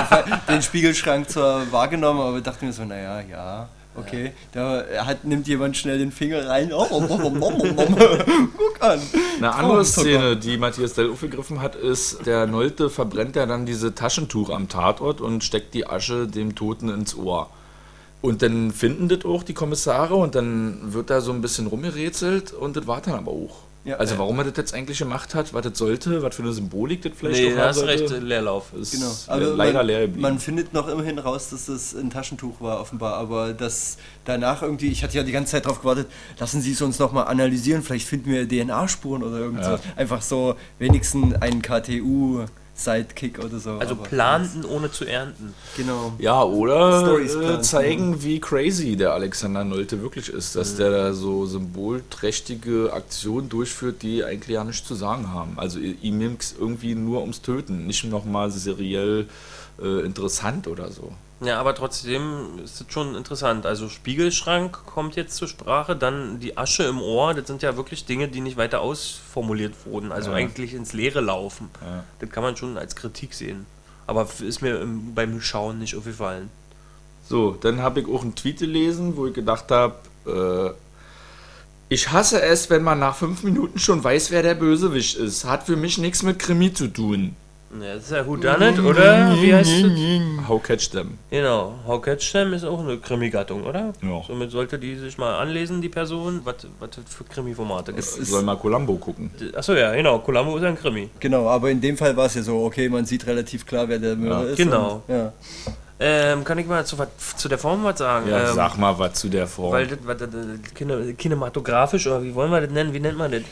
den 0.48 0.62
Spiegelschrank 0.62 1.28
zwar 1.28 1.70
wahrgenommen, 1.72 2.20
aber 2.20 2.40
dachte 2.40 2.64
mir 2.64 2.72
so, 2.72 2.84
naja, 2.84 3.20
ja. 3.20 3.68
Okay, 3.94 4.32
da 4.52 4.84
hat, 5.04 5.24
nimmt 5.24 5.46
jemand 5.46 5.76
schnell 5.76 5.98
den 5.98 6.12
Finger 6.12 6.48
rein. 6.48 6.72
Oh, 6.72 6.86
oh, 6.90 7.06
oh, 7.10 7.30
Guck 8.56 8.82
an. 8.82 8.98
Eine 9.36 9.54
andere 9.54 9.84
Szene, 9.84 10.36
die 10.38 10.56
Matthias 10.56 10.94
Dell 10.94 11.10
aufgegriffen 11.10 11.60
hat, 11.60 11.76
ist, 11.76 12.24
der 12.24 12.46
Nolte 12.46 12.88
verbrennt 12.88 13.36
ja 13.36 13.44
dann 13.44 13.66
diese 13.66 13.94
Taschentuch 13.94 14.48
am 14.48 14.70
Tatort 14.70 15.20
und 15.20 15.44
steckt 15.44 15.74
die 15.74 15.86
Asche 15.86 16.26
dem 16.26 16.54
Toten 16.54 16.88
ins 16.88 17.14
Ohr. 17.14 17.50
Und 18.22 18.40
dann 18.42 18.70
finden 18.70 19.08
das 19.08 19.24
auch 19.24 19.42
die 19.42 19.52
Kommissare 19.52 20.14
und 20.14 20.36
dann 20.36 20.94
wird 20.94 21.10
da 21.10 21.20
so 21.20 21.32
ein 21.32 21.42
bisschen 21.42 21.66
rumgerätselt 21.66 22.52
und 22.52 22.76
das 22.76 22.86
war 22.86 23.00
dann 23.00 23.14
aber 23.14 23.32
auch. 23.32 23.64
Ja, 23.84 23.96
also 23.96 24.16
warum 24.16 24.38
er 24.38 24.44
das 24.44 24.56
jetzt 24.56 24.74
eigentlich 24.74 24.98
gemacht 24.98 25.34
hat, 25.34 25.52
was 25.54 25.62
das 25.62 25.76
sollte, 25.76 26.22
was 26.22 26.36
für 26.36 26.42
eine 26.42 26.52
Symbolik 26.52 27.02
das 27.02 27.14
vielleicht 27.16 27.42
nee, 27.42 27.52
auch 27.54 27.64
hast 27.64 27.82
recht, 27.82 28.08
Leerlauf. 28.10 28.72
Ist 28.80 28.92
genau. 28.92 29.10
Also 29.26 29.56
leider 29.56 29.78
man, 29.78 29.86
leer 29.86 30.00
geblieben. 30.02 30.22
Man 30.22 30.38
findet 30.38 30.72
noch 30.72 30.86
immerhin 30.86 31.18
raus, 31.18 31.50
dass 31.50 31.66
das 31.66 31.92
ein 31.92 32.08
Taschentuch 32.08 32.60
war 32.60 32.80
offenbar, 32.80 33.14
aber 33.14 33.52
das 33.52 33.96
danach 34.24 34.62
irgendwie, 34.62 34.86
ich 34.86 35.02
hatte 35.02 35.16
ja 35.16 35.24
die 35.24 35.32
ganze 35.32 35.50
Zeit 35.52 35.64
darauf 35.64 35.80
gewartet, 35.80 36.06
lassen 36.38 36.60
Sie 36.60 36.72
es 36.72 36.80
uns 36.80 37.00
nochmal 37.00 37.26
analysieren, 37.26 37.82
vielleicht 37.82 38.06
finden 38.06 38.30
wir 38.30 38.46
DNA-Spuren 38.48 39.24
oder 39.24 39.38
irgendwas. 39.38 39.80
Ja. 39.84 39.92
Einfach 39.96 40.22
so 40.22 40.54
wenigstens 40.78 41.34
ein 41.40 41.60
KTU 41.60 42.44
Sidekick 42.84 43.38
oder 43.38 43.58
so. 43.58 43.72
Also 43.72 43.96
planten 43.96 44.64
ohne 44.64 44.90
zu 44.90 45.04
ernten. 45.04 45.54
Genau. 45.76 46.12
Ja, 46.18 46.42
oder 46.42 47.18
äh, 47.18 47.60
zeigen, 47.62 48.22
wie 48.22 48.40
crazy 48.40 48.96
der 48.96 49.12
Alexander 49.12 49.64
Nolte 49.64 50.02
wirklich 50.02 50.28
ist, 50.28 50.56
dass 50.56 50.74
mhm. 50.74 50.76
der 50.78 50.90
da 50.90 51.12
so 51.12 51.46
symbolträchtige 51.46 52.92
Aktionen 52.92 53.48
durchführt, 53.48 54.02
die 54.02 54.24
eigentlich 54.24 54.54
ja 54.54 54.64
nichts 54.64 54.86
zu 54.86 54.94
sagen 54.94 55.32
haben. 55.32 55.54
Also 55.56 55.78
ihm 55.78 56.18
nimmt 56.18 56.42
es 56.42 56.54
irgendwie 56.58 56.94
nur 56.94 57.20
ums 57.20 57.42
Töten, 57.42 57.86
nicht 57.86 58.04
nochmal 58.04 58.50
seriell 58.50 59.26
äh, 59.80 60.04
interessant 60.04 60.68
oder 60.68 60.90
so. 60.90 61.12
Ja, 61.44 61.58
aber 61.58 61.74
trotzdem 61.74 62.60
ist 62.62 62.80
es 62.80 62.86
schon 62.92 63.16
interessant. 63.16 63.66
Also 63.66 63.88
Spiegelschrank 63.88 64.86
kommt 64.86 65.16
jetzt 65.16 65.36
zur 65.36 65.48
Sprache, 65.48 65.96
dann 65.96 66.38
die 66.38 66.56
Asche 66.56 66.84
im 66.84 67.00
Ohr, 67.00 67.34
das 67.34 67.48
sind 67.48 67.62
ja 67.62 67.76
wirklich 67.76 68.04
Dinge, 68.04 68.28
die 68.28 68.40
nicht 68.40 68.56
weiter 68.56 68.80
ausformuliert 68.80 69.74
wurden, 69.84 70.12
also 70.12 70.30
ja. 70.30 70.36
eigentlich 70.36 70.72
ins 70.72 70.92
Leere 70.92 71.20
laufen. 71.20 71.68
Ja. 71.80 72.04
Das 72.20 72.30
kann 72.30 72.44
man 72.44 72.56
schon 72.56 72.78
als 72.78 72.94
Kritik 72.94 73.34
sehen. 73.34 73.66
Aber 74.06 74.28
ist 74.40 74.62
mir 74.62 74.86
beim 75.14 75.40
Schauen 75.40 75.78
nicht 75.78 75.96
aufgefallen. 75.96 76.50
So, 77.28 77.52
dann 77.52 77.80
habe 77.80 78.00
ich 78.00 78.08
auch 78.08 78.22
einen 78.22 78.34
Tweet 78.34 78.58
gelesen, 78.58 79.16
wo 79.16 79.26
ich 79.26 79.34
gedacht 79.34 79.70
habe, 79.70 79.94
äh, 80.26 80.74
ich 81.88 82.10
hasse 82.10 82.40
es, 82.40 82.70
wenn 82.70 82.82
man 82.82 82.98
nach 82.98 83.16
fünf 83.16 83.42
Minuten 83.42 83.78
schon 83.78 84.02
weiß, 84.02 84.30
wer 84.30 84.42
der 84.42 84.54
Bösewicht 84.54 85.16
ist. 85.16 85.44
Hat 85.44 85.64
für 85.64 85.76
mich 85.76 85.98
nichts 85.98 86.22
mit 86.22 86.38
Krimi 86.38 86.72
zu 86.72 86.88
tun. 86.88 87.36
Ja, 87.80 87.94
das 87.94 88.04
ist 88.04 88.10
ja 88.12 88.26
Whodunit, 88.26 88.78
oder? 88.80 89.34
Wie 89.40 89.54
heißt 89.54 89.70
es? 89.70 90.48
How 90.48 90.62
Catch 90.62 90.90
Them. 90.90 91.16
Genau, 91.30 91.74
How 91.86 92.02
Catch 92.02 92.32
Them 92.32 92.52
ist 92.52 92.64
auch 92.64 92.80
eine 92.80 92.98
Krimi-Gattung, 92.98 93.64
oder? 93.64 93.92
Ja. 94.02 94.22
Somit 94.26 94.50
sollte 94.50 94.78
die 94.78 94.96
sich 94.96 95.16
mal 95.16 95.38
anlesen, 95.38 95.80
die 95.80 95.88
Person, 95.88 96.42
was 96.44 96.56
für 97.08 97.24
Krimi-Formate 97.24 97.92
gibt. 97.92 98.04
Es 98.04 98.16
soll 98.28 98.42
mal 98.42 98.56
Columbo 98.56 98.96
gucken. 98.96 99.30
Achso, 99.56 99.72
ja, 99.72 99.94
genau, 99.94 100.18
Columbo 100.18 100.58
ist 100.58 100.64
ein 100.64 100.76
Krimi. 100.76 101.08
Genau, 101.18 101.48
aber 101.48 101.70
in 101.70 101.80
dem 101.80 101.96
Fall 101.96 102.14
war 102.16 102.26
es 102.26 102.34
ja 102.34 102.42
so, 102.42 102.62
okay, 102.64 102.88
man 102.88 103.06
sieht 103.06 103.26
relativ 103.26 103.64
klar, 103.64 103.88
wer 103.88 103.98
der 103.98 104.16
Mörder 104.16 104.44
ja. 104.44 104.50
ist. 104.50 104.56
Genau. 104.58 105.02
Und, 105.08 105.14
ja. 105.14 105.32
Ähm, 106.04 106.42
kann 106.44 106.58
ich 106.58 106.66
mal 106.66 106.84
zu, 106.84 106.96
zu 107.36 107.48
der 107.48 107.58
Form 107.58 107.84
was 107.84 107.98
sagen? 107.98 108.28
Ja, 108.28 108.50
ähm, 108.50 108.54
sag 108.56 108.76
mal 108.76 108.98
was 108.98 109.14
zu 109.14 109.28
der 109.28 109.46
Form. 109.46 109.72
Weil 109.72 109.86
das, 109.86 109.98
was 110.02 110.18
das, 110.18 110.30
das 110.30 110.74
kine- 110.74 111.14
kinematografisch, 111.14 112.06
oder 112.08 112.22
wie 112.22 112.34
wollen 112.34 112.50
wir 112.50 112.60
das 112.60 112.70
nennen? 112.70 112.92
Wie 112.92 113.00
nennt 113.00 113.16
man 113.16 113.30
das? 113.30 113.42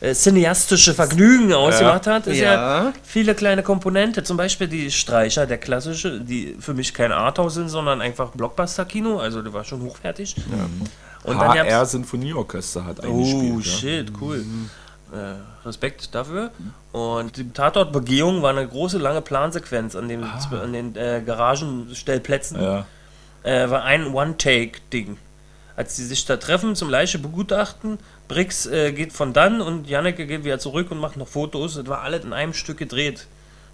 Äh, 0.00 0.12
cineastische 0.14 0.92
Vergnügen 0.92 1.52
ausgemacht 1.54 2.06
hat, 2.06 2.26
ist 2.26 2.38
ja. 2.38 2.52
Ja. 2.84 2.92
viele 3.02 3.34
kleine 3.34 3.62
Komponente. 3.62 4.22
Zum 4.22 4.36
Beispiel 4.36 4.68
die 4.68 4.90
Streicher, 4.90 5.46
der 5.46 5.56
klassische, 5.58 6.20
die 6.20 6.54
für 6.60 6.74
mich 6.74 6.92
kein 6.92 7.12
Arthouse 7.12 7.54
sind, 7.54 7.68
sondern 7.70 8.02
einfach 8.02 8.30
Blockbuster-Kino. 8.32 9.18
Also, 9.18 9.40
der 9.40 9.52
war 9.54 9.64
schon 9.64 9.80
hochwertig. 9.82 10.36
Und 11.24 11.38
dann 11.38 11.54
gab's- 11.54 11.70
HR 11.70 11.86
Sinfonieorchester 11.86 12.84
hat 12.84 12.98
Oh, 13.00 13.06
eingespielt. 13.08 13.64
ja. 13.66 13.72
shit, 13.72 14.12
cool. 14.20 14.44
Äh, 15.12 15.66
Respekt 15.66 16.14
dafür. 16.14 16.50
Und 16.92 17.36
die 17.38 17.50
Tatortbegehung 17.50 18.42
war 18.42 18.50
eine 18.50 18.66
große, 18.68 18.98
lange 18.98 19.22
Plansequenz 19.22 19.96
an 19.96 20.08
den, 20.08 20.22
an 20.24 20.72
den 20.72 20.94
äh, 20.96 21.22
Garagenstellplätzen. 21.24 22.60
Ja. 22.62 22.86
Äh, 23.44 23.70
war 23.70 23.84
ein 23.84 24.08
One-Take-Ding. 24.12 25.16
Als 25.76 25.94
die 25.96 26.04
sich 26.04 26.24
da 26.24 26.38
treffen 26.38 26.74
zum 26.74 26.88
Leiche 26.88 27.18
begutachten, 27.18 27.98
Brix 28.28 28.66
äh, 28.66 28.92
geht 28.92 29.12
von 29.12 29.34
dann 29.34 29.60
und 29.60 29.86
Janneke 29.88 30.26
geht 30.26 30.44
wieder 30.44 30.58
zurück 30.58 30.90
und 30.90 30.98
macht 30.98 31.18
noch 31.18 31.28
Fotos. 31.28 31.74
Das 31.74 31.86
war 31.86 32.00
alles 32.00 32.24
in 32.24 32.32
einem 32.32 32.54
Stück 32.54 32.78
gedreht. 32.78 33.26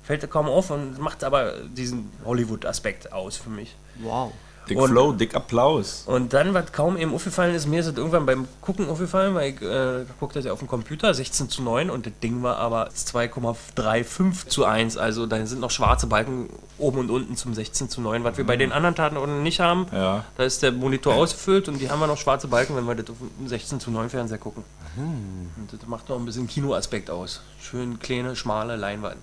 Fällt 0.02 0.24
da 0.24 0.26
kaum 0.26 0.48
auf 0.48 0.70
und 0.70 0.98
macht 0.98 1.22
aber 1.22 1.54
diesen 1.60 2.10
Hollywood-Aspekt 2.24 3.12
aus 3.12 3.36
für 3.36 3.50
mich. 3.50 3.76
Wow. 4.00 4.32
Dick 4.68 4.78
Und- 4.78 4.90
Flow, 4.90 5.12
dick 5.12 5.34
Applaus. 5.34 6.04
Und 6.06 6.32
dann, 6.32 6.54
was 6.54 6.70
kaum 6.72 6.96
eben 6.96 7.12
aufgefallen 7.12 7.54
ist, 7.54 7.66
mir 7.66 7.80
ist 7.80 7.86
es 7.88 7.96
irgendwann 7.96 8.26
beim 8.26 8.46
Gucken 8.60 8.88
aufgefallen, 8.88 9.34
weil 9.34 9.50
ich 9.54 9.60
äh, 9.62 10.04
guckte 10.20 10.38
das 10.38 10.46
ja 10.46 10.52
auf 10.52 10.60
dem 10.60 10.68
Computer, 10.68 11.12
16 11.12 11.48
zu 11.48 11.62
9 11.62 11.90
und 11.90 12.06
das 12.06 12.12
Ding 12.22 12.42
war 12.44 12.58
aber 12.58 12.88
2,35 12.90 14.46
zu 14.48 14.64
1. 14.64 14.96
Also 14.96 15.26
da 15.26 15.44
sind 15.46 15.60
noch 15.60 15.70
schwarze 15.70 16.06
Balken 16.06 16.48
oben 16.78 16.98
und 16.98 17.10
unten 17.10 17.36
zum 17.36 17.54
16 17.54 17.88
zu 17.88 18.00
9, 18.00 18.24
was 18.24 18.36
wir 18.36 18.46
bei 18.46 18.56
den 18.56 18.72
anderen 18.72 18.94
Taten 18.94 19.42
nicht 19.42 19.60
haben. 19.60 19.86
Ja. 19.92 20.24
Da 20.36 20.44
ist 20.44 20.62
der 20.62 20.72
Monitor 20.72 21.14
ausgefüllt 21.14 21.68
und 21.68 21.78
die 21.80 21.90
haben 21.90 22.00
wir 22.00 22.06
noch 22.06 22.18
schwarze 22.18 22.48
Balken, 22.48 22.76
wenn 22.76 22.84
wir 22.86 22.94
das 22.94 23.10
auf 23.10 23.16
dem 23.38 23.48
16 23.48 23.80
zu 23.80 23.90
9 23.90 24.10
Fernseher 24.10 24.38
gucken. 24.38 24.62
Und 24.96 25.72
das 25.72 25.88
macht 25.88 26.08
noch 26.08 26.18
ein 26.18 26.24
bisschen 26.24 26.46
Kinoaspekt 26.46 27.10
aus. 27.10 27.40
Schön 27.60 27.98
kleine, 27.98 28.36
schmale 28.36 28.76
Leinwand. 28.76 29.18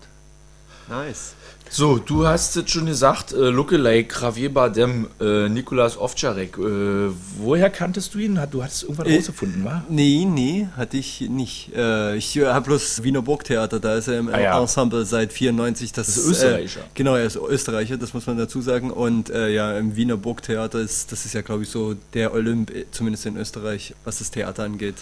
Nice. 0.89 1.33
So, 1.71 1.99
du 1.99 2.25
hast 2.25 2.55
es 2.57 2.71
schon 2.71 2.87
gesagt, 2.87 3.31
äh, 3.31 3.49
Lookalike, 3.51 4.19
Javier 4.19 4.51
Bardem, 4.51 5.05
äh, 5.21 5.47
Nikolas 5.49 5.99
Ovtcharek. 5.99 6.57
Äh, 6.57 7.11
woher 7.37 7.69
kanntest 7.69 8.15
du 8.15 8.17
ihn? 8.17 8.39
Du 8.49 8.63
hattest 8.63 8.81
irgendwann 8.83 9.05
Äh, 9.05 9.17
rausgefunden, 9.17 9.63
wa? 9.63 9.83
Nee, 9.87 10.25
nee, 10.27 10.67
hatte 10.75 10.97
ich 10.97 11.21
nicht. 11.29 11.71
Äh, 11.75 12.15
ich 12.17 12.35
habe 12.39 12.65
bloß 12.65 13.03
Wiener 13.03 13.21
Burgtheater, 13.21 13.79
da 13.79 13.97
ist 13.97 14.07
er 14.07 14.17
im 14.17 14.29
Ah, 14.29 14.39
ja. 14.39 14.59
Ensemble 14.59 15.05
seit 15.05 15.31
94. 15.31 15.91
Das, 15.91 16.07
Das 16.07 16.17
ist 16.17 16.27
Österreicher. 16.27 16.79
Äh, 16.79 16.83
genau, 16.95 17.13
er 17.15 17.25
ist 17.25 17.35
Österreicher, 17.35 17.97
das 17.97 18.15
muss 18.15 18.25
man 18.25 18.39
dazu 18.39 18.61
sagen. 18.61 18.89
Und 18.89 19.29
äh, 19.29 19.49
ja, 19.49 19.77
im 19.77 19.95
Wiener 19.95 20.17
Burgtheater 20.17 20.79
ist, 20.79 21.11
das 21.11 21.23
ist 21.25 21.33
ja, 21.35 21.41
glaube 21.43 21.61
ich, 21.63 21.69
so 21.69 21.93
der 22.15 22.33
Olymp, 22.33 22.71
äh, 22.71 22.85
zumindest 22.89 23.27
in 23.27 23.37
Österreich, 23.37 23.93
was 24.05 24.17
das 24.17 24.31
Theater 24.31 24.63
angeht. 24.63 24.95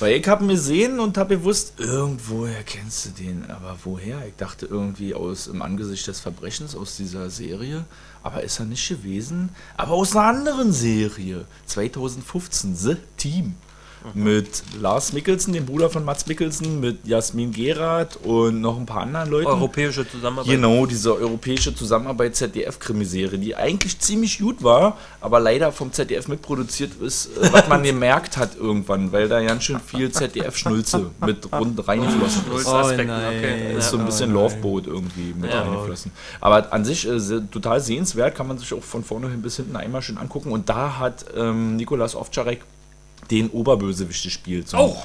Weil 0.00 0.14
ich 0.14 0.26
habe 0.28 0.44
ihn 0.44 0.48
gesehen 0.48 0.98
und 0.98 1.18
habe 1.18 1.36
gewusst, 1.36 1.74
irgendwoher 1.76 2.62
kennst 2.64 3.04
du 3.04 3.10
den. 3.22 3.44
Aber 3.50 3.76
woher? 3.84 4.16
Ich 4.26 4.36
dachte 4.38 4.64
irgendwie 4.64 5.12
aus 5.12 5.25
im 5.46 5.62
Angesicht 5.62 6.06
des 6.06 6.20
Verbrechens 6.20 6.74
aus 6.74 6.96
dieser 6.96 7.30
Serie. 7.30 7.84
Aber 8.22 8.42
ist 8.42 8.58
er 8.58 8.66
nicht 8.66 8.88
gewesen. 8.88 9.50
Aber 9.76 9.92
aus 9.92 10.14
einer 10.14 10.26
anderen 10.26 10.72
Serie. 10.72 11.46
2015, 11.66 12.76
The 12.76 12.96
Team. 13.16 13.54
Mit 14.14 14.62
Lars 14.80 15.12
Mikkelsen, 15.12 15.52
dem 15.52 15.66
Bruder 15.66 15.90
von 15.90 16.04
Mats 16.04 16.26
Mikkelsen, 16.26 16.80
mit 16.80 17.06
Jasmin 17.06 17.52
Gerard 17.52 18.16
und 18.24 18.60
noch 18.60 18.78
ein 18.78 18.86
paar 18.86 19.02
anderen 19.02 19.30
Leuten. 19.30 19.46
Europäische 19.48 20.08
Zusammenarbeit. 20.08 20.50
Genau, 20.54 20.86
diese 20.86 21.14
europäische 21.14 21.74
Zusammenarbeit 21.74 22.36
ZDF-Krimiserie, 22.36 23.38
die 23.38 23.56
eigentlich 23.56 23.98
ziemlich 23.98 24.38
gut 24.38 24.62
war, 24.62 24.96
aber 25.20 25.40
leider 25.40 25.72
vom 25.72 25.92
ZDF 25.92 26.28
mitproduziert 26.28 26.92
ist, 27.00 27.26
äh, 27.38 27.52
was 27.52 27.68
man 27.68 27.82
gemerkt 27.84 28.36
hat 28.36 28.56
irgendwann, 28.56 29.12
weil 29.12 29.28
da 29.28 29.42
ganz 29.42 29.64
schön 29.64 29.80
viel 29.80 30.10
ZDF-Schnulze 30.10 31.10
mit 31.24 31.52
rund 31.58 31.86
reingeflossen 31.86 32.42
ist. 32.56 32.66
Oh 32.66 32.82
nein. 32.82 33.10
okay. 33.10 33.72
Da 33.72 33.78
ist 33.78 33.90
so 33.90 33.98
ein 33.98 34.04
bisschen 34.06 34.32
Loveboat 34.32 34.86
irgendwie 34.86 35.34
mit 35.38 35.50
Ja. 35.52 35.62
reingeflossen. 35.62 36.12
Aber 36.40 36.72
an 36.72 36.84
sich 36.84 37.06
äh, 37.08 37.18
total 37.50 37.80
sehenswert, 37.80 38.34
kann 38.34 38.46
man 38.46 38.58
sich 38.58 38.72
auch 38.72 38.82
von 38.82 39.02
vorne 39.04 39.28
hin 39.30 39.42
bis 39.42 39.56
hinten 39.56 39.76
einmal 39.76 40.02
schön 40.02 40.18
angucken. 40.18 40.52
Und 40.52 40.68
da 40.68 40.98
hat 40.98 41.24
ähm, 41.36 41.76
Nikolas 41.76 42.14
Ovtcharek 42.14 42.60
den 43.30 43.50
Oberbösewicht 43.50 44.22
gespielt. 44.22 44.68
So 44.68 44.78
Oh. 44.78 44.96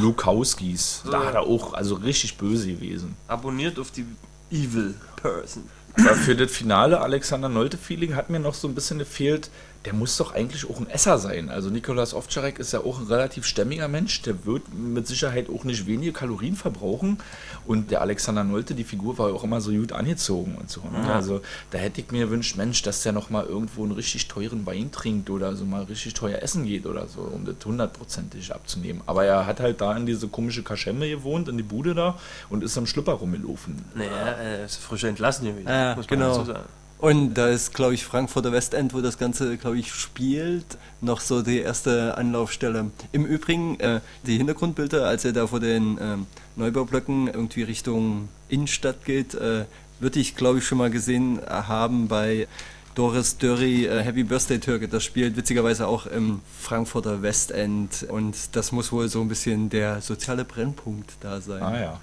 Lukauskis. 0.00 1.02
Da 1.10 1.26
hat 1.26 1.34
er 1.34 1.42
auch 1.42 1.74
also 1.74 1.94
richtig 1.96 2.36
böse 2.36 2.68
gewesen. 2.72 3.14
Abonniert 3.28 3.78
auf 3.78 3.90
die 3.90 4.04
Evil 4.50 4.94
Person. 5.16 5.64
Aber 5.98 6.14
für 6.14 6.34
das 6.36 6.50
finale 6.52 7.00
Alexander 7.00 7.48
Nolte-Feeling 7.48 8.14
hat 8.16 8.28
mir 8.30 8.38
noch 8.40 8.54
so 8.54 8.68
ein 8.68 8.74
bisschen 8.74 8.98
gefehlt, 8.98 9.50
der 9.86 9.94
muss 9.94 10.16
doch 10.16 10.34
eigentlich 10.34 10.68
auch 10.68 10.80
ein 10.80 10.90
Esser 10.90 11.18
sein. 11.18 11.48
Also 11.48 11.70
Nikolaus 11.70 12.12
Ovtcharek 12.12 12.58
ist 12.58 12.72
ja 12.72 12.80
auch 12.80 12.98
ein 12.98 13.06
relativ 13.06 13.46
stämmiger 13.46 13.86
Mensch, 13.86 14.20
der 14.22 14.44
wird 14.44 14.74
mit 14.74 15.06
Sicherheit 15.06 15.48
auch 15.48 15.62
nicht 15.62 15.86
wenige 15.86 16.12
Kalorien 16.12 16.56
verbrauchen. 16.56 17.18
Und 17.66 17.92
der 17.92 18.00
Alexander 18.00 18.42
Nolte, 18.42 18.74
die 18.74 18.82
Figur, 18.82 19.16
war 19.16 19.28
ja 19.28 19.34
auch 19.34 19.44
immer 19.44 19.60
so 19.60 19.70
gut 19.70 19.92
angezogen 19.92 20.56
und 20.56 20.68
so. 20.68 20.80
Ne? 20.80 21.14
Also 21.14 21.40
da 21.70 21.78
hätte 21.78 22.00
ich 22.00 22.10
mir 22.10 22.26
gewünscht, 22.26 22.56
Mensch, 22.56 22.82
dass 22.82 23.04
der 23.04 23.12
noch 23.12 23.30
mal 23.30 23.46
irgendwo 23.46 23.84
einen 23.84 23.92
richtig 23.92 24.26
teuren 24.26 24.66
Wein 24.66 24.90
trinkt 24.90 25.30
oder 25.30 25.54
so 25.54 25.64
mal 25.64 25.84
richtig 25.84 26.14
teuer 26.14 26.42
essen 26.42 26.66
geht 26.66 26.84
oder 26.84 27.06
so, 27.06 27.20
um 27.20 27.44
das 27.44 27.54
hundertprozentig 27.64 28.52
abzunehmen. 28.52 29.02
Aber 29.06 29.24
er 29.24 29.46
hat 29.46 29.60
halt 29.60 29.80
da 29.80 29.96
in 29.96 30.04
diese 30.04 30.26
komische 30.26 30.64
Kaschemme 30.64 31.08
gewohnt, 31.08 31.48
in 31.48 31.56
die 31.56 31.62
Bude 31.62 31.94
da 31.94 32.18
und 32.50 32.64
ist 32.64 32.76
am 32.76 32.86
Schlüpper 32.86 33.12
rumgelaufen. 33.12 33.84
Naja, 33.94 34.10
er 34.10 34.64
ist 34.64 34.76
frisch 34.76 35.04
entlassen 35.04 35.46
gewesen. 35.46 35.68
Ja, 35.68 35.94
muss 35.94 36.10
man 36.10 36.18
genau. 36.18 36.32
dazu 36.32 36.44
sagen. 36.44 36.85
Und 36.98 37.34
da 37.34 37.48
ist, 37.48 37.74
glaube 37.74 37.94
ich, 37.94 38.04
Frankfurter 38.04 38.52
Westend, 38.52 38.94
wo 38.94 39.00
das 39.00 39.18
Ganze, 39.18 39.56
glaube 39.58 39.78
ich, 39.78 39.92
spielt, 39.92 40.78
noch 41.02 41.20
so 41.20 41.42
die 41.42 41.58
erste 41.58 42.16
Anlaufstelle. 42.16 42.90
Im 43.12 43.26
Übrigen, 43.26 43.78
äh, 43.80 44.00
die 44.22 44.38
Hintergrundbilder, 44.38 45.06
als 45.06 45.24
er 45.24 45.32
da 45.32 45.46
vor 45.46 45.60
den 45.60 45.98
ähm, 46.00 46.26
Neubaublöcken 46.56 47.28
irgendwie 47.28 47.64
Richtung 47.64 48.28
Innenstadt 48.48 49.04
geht, 49.04 49.34
äh, 49.34 49.66
würde 50.00 50.20
ich, 50.20 50.36
glaube 50.36 50.58
ich, 50.58 50.66
schon 50.66 50.78
mal 50.78 50.90
gesehen 50.90 51.40
haben 51.46 52.08
bei 52.08 52.48
Doris 52.94 53.36
Dörri 53.36 53.84
äh, 53.84 54.02
Happy 54.02 54.24
Birthday 54.24 54.58
Türke. 54.58 54.88
Das 54.88 55.04
spielt 55.04 55.36
witzigerweise 55.36 55.86
auch 55.86 56.06
im 56.06 56.40
Frankfurter 56.58 57.20
Westend. 57.22 58.06
Und 58.08 58.56
das 58.56 58.72
muss 58.72 58.90
wohl 58.90 59.08
so 59.08 59.20
ein 59.20 59.28
bisschen 59.28 59.68
der 59.68 60.00
soziale 60.00 60.46
Brennpunkt 60.46 61.12
da 61.20 61.42
sein. 61.42 61.62
Ah 61.62 61.78
ja. 61.78 62.00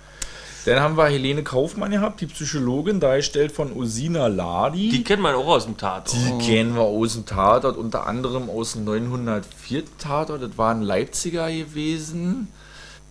Dann 0.66 0.80
haben 0.80 0.96
wir 0.96 1.08
Helene 1.08 1.44
Kaufmann 1.44 1.92
gehabt, 1.92 2.22
die 2.22 2.28
Psychologin, 2.28 3.00
dargestellt 3.00 3.52
von 3.52 3.76
Usina 3.76 4.28
Ladi. 4.28 4.90
Die 4.90 5.04
kennt 5.04 5.22
man 5.22 5.36
auch 5.36 5.48
aus 5.48 5.66
dem 5.66 5.78
Tatort. 5.78 6.16
Die 6.16 6.46
kennen 6.46 6.76
wir 6.76 6.84
aus 6.84 7.14
dem 7.14 7.26
Tatort, 7.26 7.76
unter 7.78 8.08
anderem 8.08 8.50
aus 8.50 8.74
dem 8.74 8.86
904 8.86 9.84
Tatort. 9.98 10.42
Das 10.42 10.58
war 10.58 10.74
ein 10.74 10.82
Leipziger 10.82 11.52
gewesen. 11.52 12.48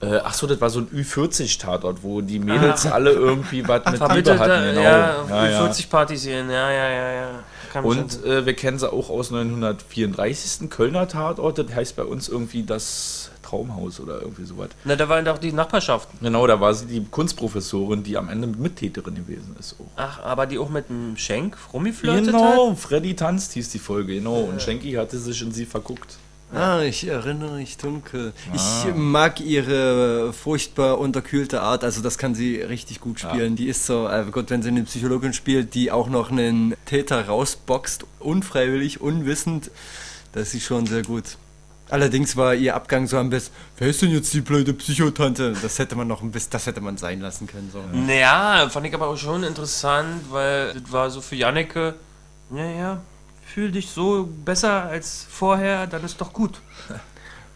Äh, 0.00 0.21
ach 0.25 0.35
so, 0.35 0.49
das 0.49 0.61
war 0.61 0.68
so 0.68 0.80
ein 0.80 0.88
Ü40-Tatort, 0.88 2.02
wo 2.02 2.23
die 2.23 2.40
Mädels 2.40 2.87
alle 2.87 3.12
irgendwie 3.12 3.66
was 3.68 3.85
mit 3.92 4.00
Liebe 4.14 4.38
hatten. 4.38 4.64
Genau. 4.64 4.80
ja, 4.82 5.25
Ja, 5.28 5.49
ja. 5.49 5.59
40 5.61 5.90
Partys 5.90 6.23
sehen, 6.23 6.50
ja, 6.50 6.71
ja, 6.71 6.88
ja, 6.88 7.12
ja. 7.12 7.28
Kann 7.73 7.85
Und 7.85 8.25
äh, 8.25 8.44
wir 8.44 8.54
kennen 8.54 8.78
sie 8.78 8.92
auch 8.92 9.11
aus 9.11 9.30
934. 9.30 10.68
Kölner 10.68 11.06
Tatort. 11.06 11.59
Das 11.59 11.73
heißt 11.75 11.97
bei 11.97 12.04
uns 12.04 12.28
irgendwie 12.28 12.64
das 12.64 13.30
Traumhaus 13.52 14.00
oder 14.00 14.23
irgendwie 14.23 14.44
sowas. 14.44 14.71
Na, 14.85 14.97
da 14.97 15.09
waren 15.09 15.25
doch 15.25 15.37
die 15.37 15.52
Nachbarschaften. 15.52 16.18
Genau, 16.23 16.47
da 16.47 16.59
war 16.59 16.73
sie 16.73 16.87
die 16.87 17.04
Kunstprofessorin, 17.04 18.02
die 18.02 18.16
am 18.16 18.30
Ende 18.30 18.47
Mittäterin 18.47 19.14
gewesen 19.14 19.54
ist. 19.61 19.76
Auch. 19.78 19.90
Ach, 19.97 20.23
aber 20.23 20.47
die 20.47 20.59
auch 20.59 20.71
mit 20.71 20.88
dem 20.88 21.16
Schenk 21.18 21.59
rumgeflirtet 21.73 22.32
hat? 22.32 22.32
Genau, 22.32 22.75
Freddy 22.75 23.14
tanzt 23.14 23.52
hieß 23.52 23.68
die 23.68 23.78
Folge, 23.78 24.14
genau. 24.14 24.40
Und 24.40 24.62
Schenki 24.62 24.92
hatte 24.92 25.18
sich 25.18 25.42
in 25.42 25.52
sie 25.52 25.66
verguckt. 25.66 26.16
Ah, 26.54 26.82
ich 26.82 27.06
erinnere 27.06 27.56
mich 27.56 27.78
dunkel. 27.78 28.35
Ich 28.54 28.94
mag 28.94 29.40
ihre 29.40 30.35
furchtbar 30.35 30.99
unterkühlte 30.99 31.62
Art, 31.62 31.82
also 31.82 32.02
das 32.02 32.18
kann 32.18 32.35
sie 32.35 32.56
richtig 32.56 33.00
gut 33.00 33.21
spielen. 33.21 33.56
Die 33.56 33.68
ist 33.68 33.87
so, 33.87 34.06
äh 34.06 34.25
Gott, 34.30 34.50
wenn 34.50 34.62
sie 34.62 34.68
eine 34.68 34.82
Psychologin 34.82 35.32
spielt, 35.32 35.75
die 35.75 35.90
auch 35.90 36.09
noch 36.09 36.30
einen 36.30 36.75
Täter 36.85 37.26
rausboxt, 37.26 38.04
unfreiwillig, 38.18 39.00
unwissend, 39.00 39.71
das 40.32 40.52
ist 40.52 40.64
schon 40.64 40.87
sehr 40.87 41.02
gut. 41.02 41.38
Allerdings 41.92 42.38
war 42.38 42.54
ihr 42.54 42.75
Abgang 42.75 43.06
so 43.06 43.18
am 43.18 43.28
besten, 43.28 43.54
wer 43.76 43.88
ist 43.88 44.00
denn 44.00 44.12
jetzt 44.12 44.32
die 44.32 44.40
blöde 44.40 44.72
Psychotante? 44.72 45.52
Das 45.61 45.78
hätte 45.78 45.94
man 45.94 46.08
noch 46.08 46.22
ein 46.22 46.30
bisschen, 46.30 46.50
das 46.52 46.66
hätte 46.66 46.80
man 46.80 46.96
sein 46.96 47.20
lassen 47.20 47.46
können. 47.46 47.70
So. 47.70 47.84
Naja, 47.92 48.66
fand 48.70 48.87
ich 48.87 48.94
aber 48.94 49.08
auch 49.08 49.18
schon 49.18 49.44
interessant, 49.44 50.22
weil 50.30 50.72
das 50.72 50.90
war 50.90 51.11
so 51.11 51.20
für 51.20 51.37
Janneke, 51.37 51.96
naja, 52.49 53.02
fühl 53.44 53.70
dich 53.70 53.90
so 53.90 54.26
besser 54.42 54.84
als 54.84 55.26
vorher, 55.28 55.87
dann 55.87 56.02
ist 56.02 56.18
doch 56.18 56.32
gut. 56.32 56.62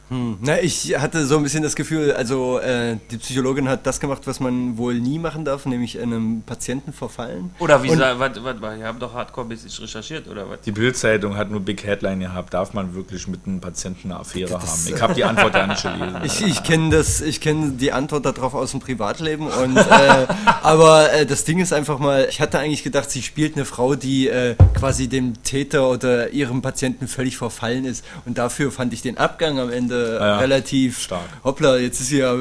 Hm. 0.09 0.39
Na, 0.41 0.61
ich 0.61 0.97
hatte 0.97 1.27
so 1.27 1.37
ein 1.37 1.43
bisschen 1.43 1.65
das 1.65 1.75
Gefühl, 1.75 2.13
also 2.13 2.61
äh, 2.61 2.97
die 3.11 3.17
Psychologin 3.17 3.69
hat 3.69 3.87
das 3.87 3.99
gemacht, 3.99 4.23
was 4.27 4.39
man 4.39 4.79
wohl 4.79 4.95
nie 4.95 5.19
machen 5.19 5.45
darf, 5.45 5.67
nämlich 5.67 6.01
einem 6.01 6.43
Patienten 6.43 6.93
verfallen. 6.93 7.51
Oder 7.59 7.83
wie 7.83 7.91
was, 7.91 8.19
was, 8.19 8.61
was, 8.61 8.79
ihr 8.79 8.87
habt 8.87 9.03
doch 9.03 9.15
hardcore-mäßig 9.15 9.83
recherchiert, 9.83 10.29
oder 10.29 10.49
was? 10.49 10.61
Die 10.61 10.71
Bildzeitung 10.71 11.37
hat 11.37 11.51
nur 11.51 11.61
Big 11.61 11.85
Headline 11.85 12.21
gehabt. 12.21 12.55
Darf 12.55 12.73
man 12.73 12.95
wirklich 12.95 13.27
mit 13.27 13.47
einem 13.47 13.61
Patienten 13.61 14.13
eine 14.13 14.21
Affäre 14.21 14.55
haben? 14.55 14.87
Ich 14.87 15.03
habe 15.03 15.15
die 15.15 15.25
Antwort 15.25 15.55
ja 15.55 15.67
nicht 15.67 15.83
gelesen. 15.83 16.21
Ich, 16.23 16.47
ich 16.47 16.63
kenne 16.63 16.91
das, 16.91 17.21
ich 17.21 17.41
kenne 17.41 17.73
die 17.73 17.91
Antwort 17.91 18.27
darauf 18.27 18.55
aus 18.55 18.71
dem 18.71 18.81
Privatleben 18.81 19.49
und 19.49 19.77
äh, 19.77 20.27
aber 20.63 21.13
äh, 21.13 21.27
das 21.27 21.45
Ding 21.45 21.59
ist 21.59 21.73
einfach 21.73 21.99
mal, 21.99 22.29
ich 22.31 22.41
hatte 22.41 22.61
eigentlich 22.61 22.85
gedacht, 22.85 23.11
sie 23.11 23.23
spielt 23.23 23.57
eine 23.57 23.65
Frau, 23.65 23.97
die 23.97 24.29
äh, 24.29 24.55
quasi 24.79 25.09
dem 25.09 25.43
Täter 25.43 25.91
oder 25.91 26.31
ihrem 26.31 26.63
Patienten 26.63 27.09
völlig 27.09 27.37
verfallen 27.37 27.85
ist 27.85 28.05
und 28.25 28.39
dafür 28.39 28.71
fand 28.71 28.93
ich 28.93 29.03
den 29.03 29.19
Abgang 29.19 29.59
am 29.59 29.71
Ende 29.71 29.96
ja, 29.97 30.38
relativ 30.38 30.99
stark. 30.99 31.29
Hoppla, 31.45 31.79
jetzt 31.79 32.00
ist 32.00 32.09
sie 32.09 32.19
ja 32.19 32.37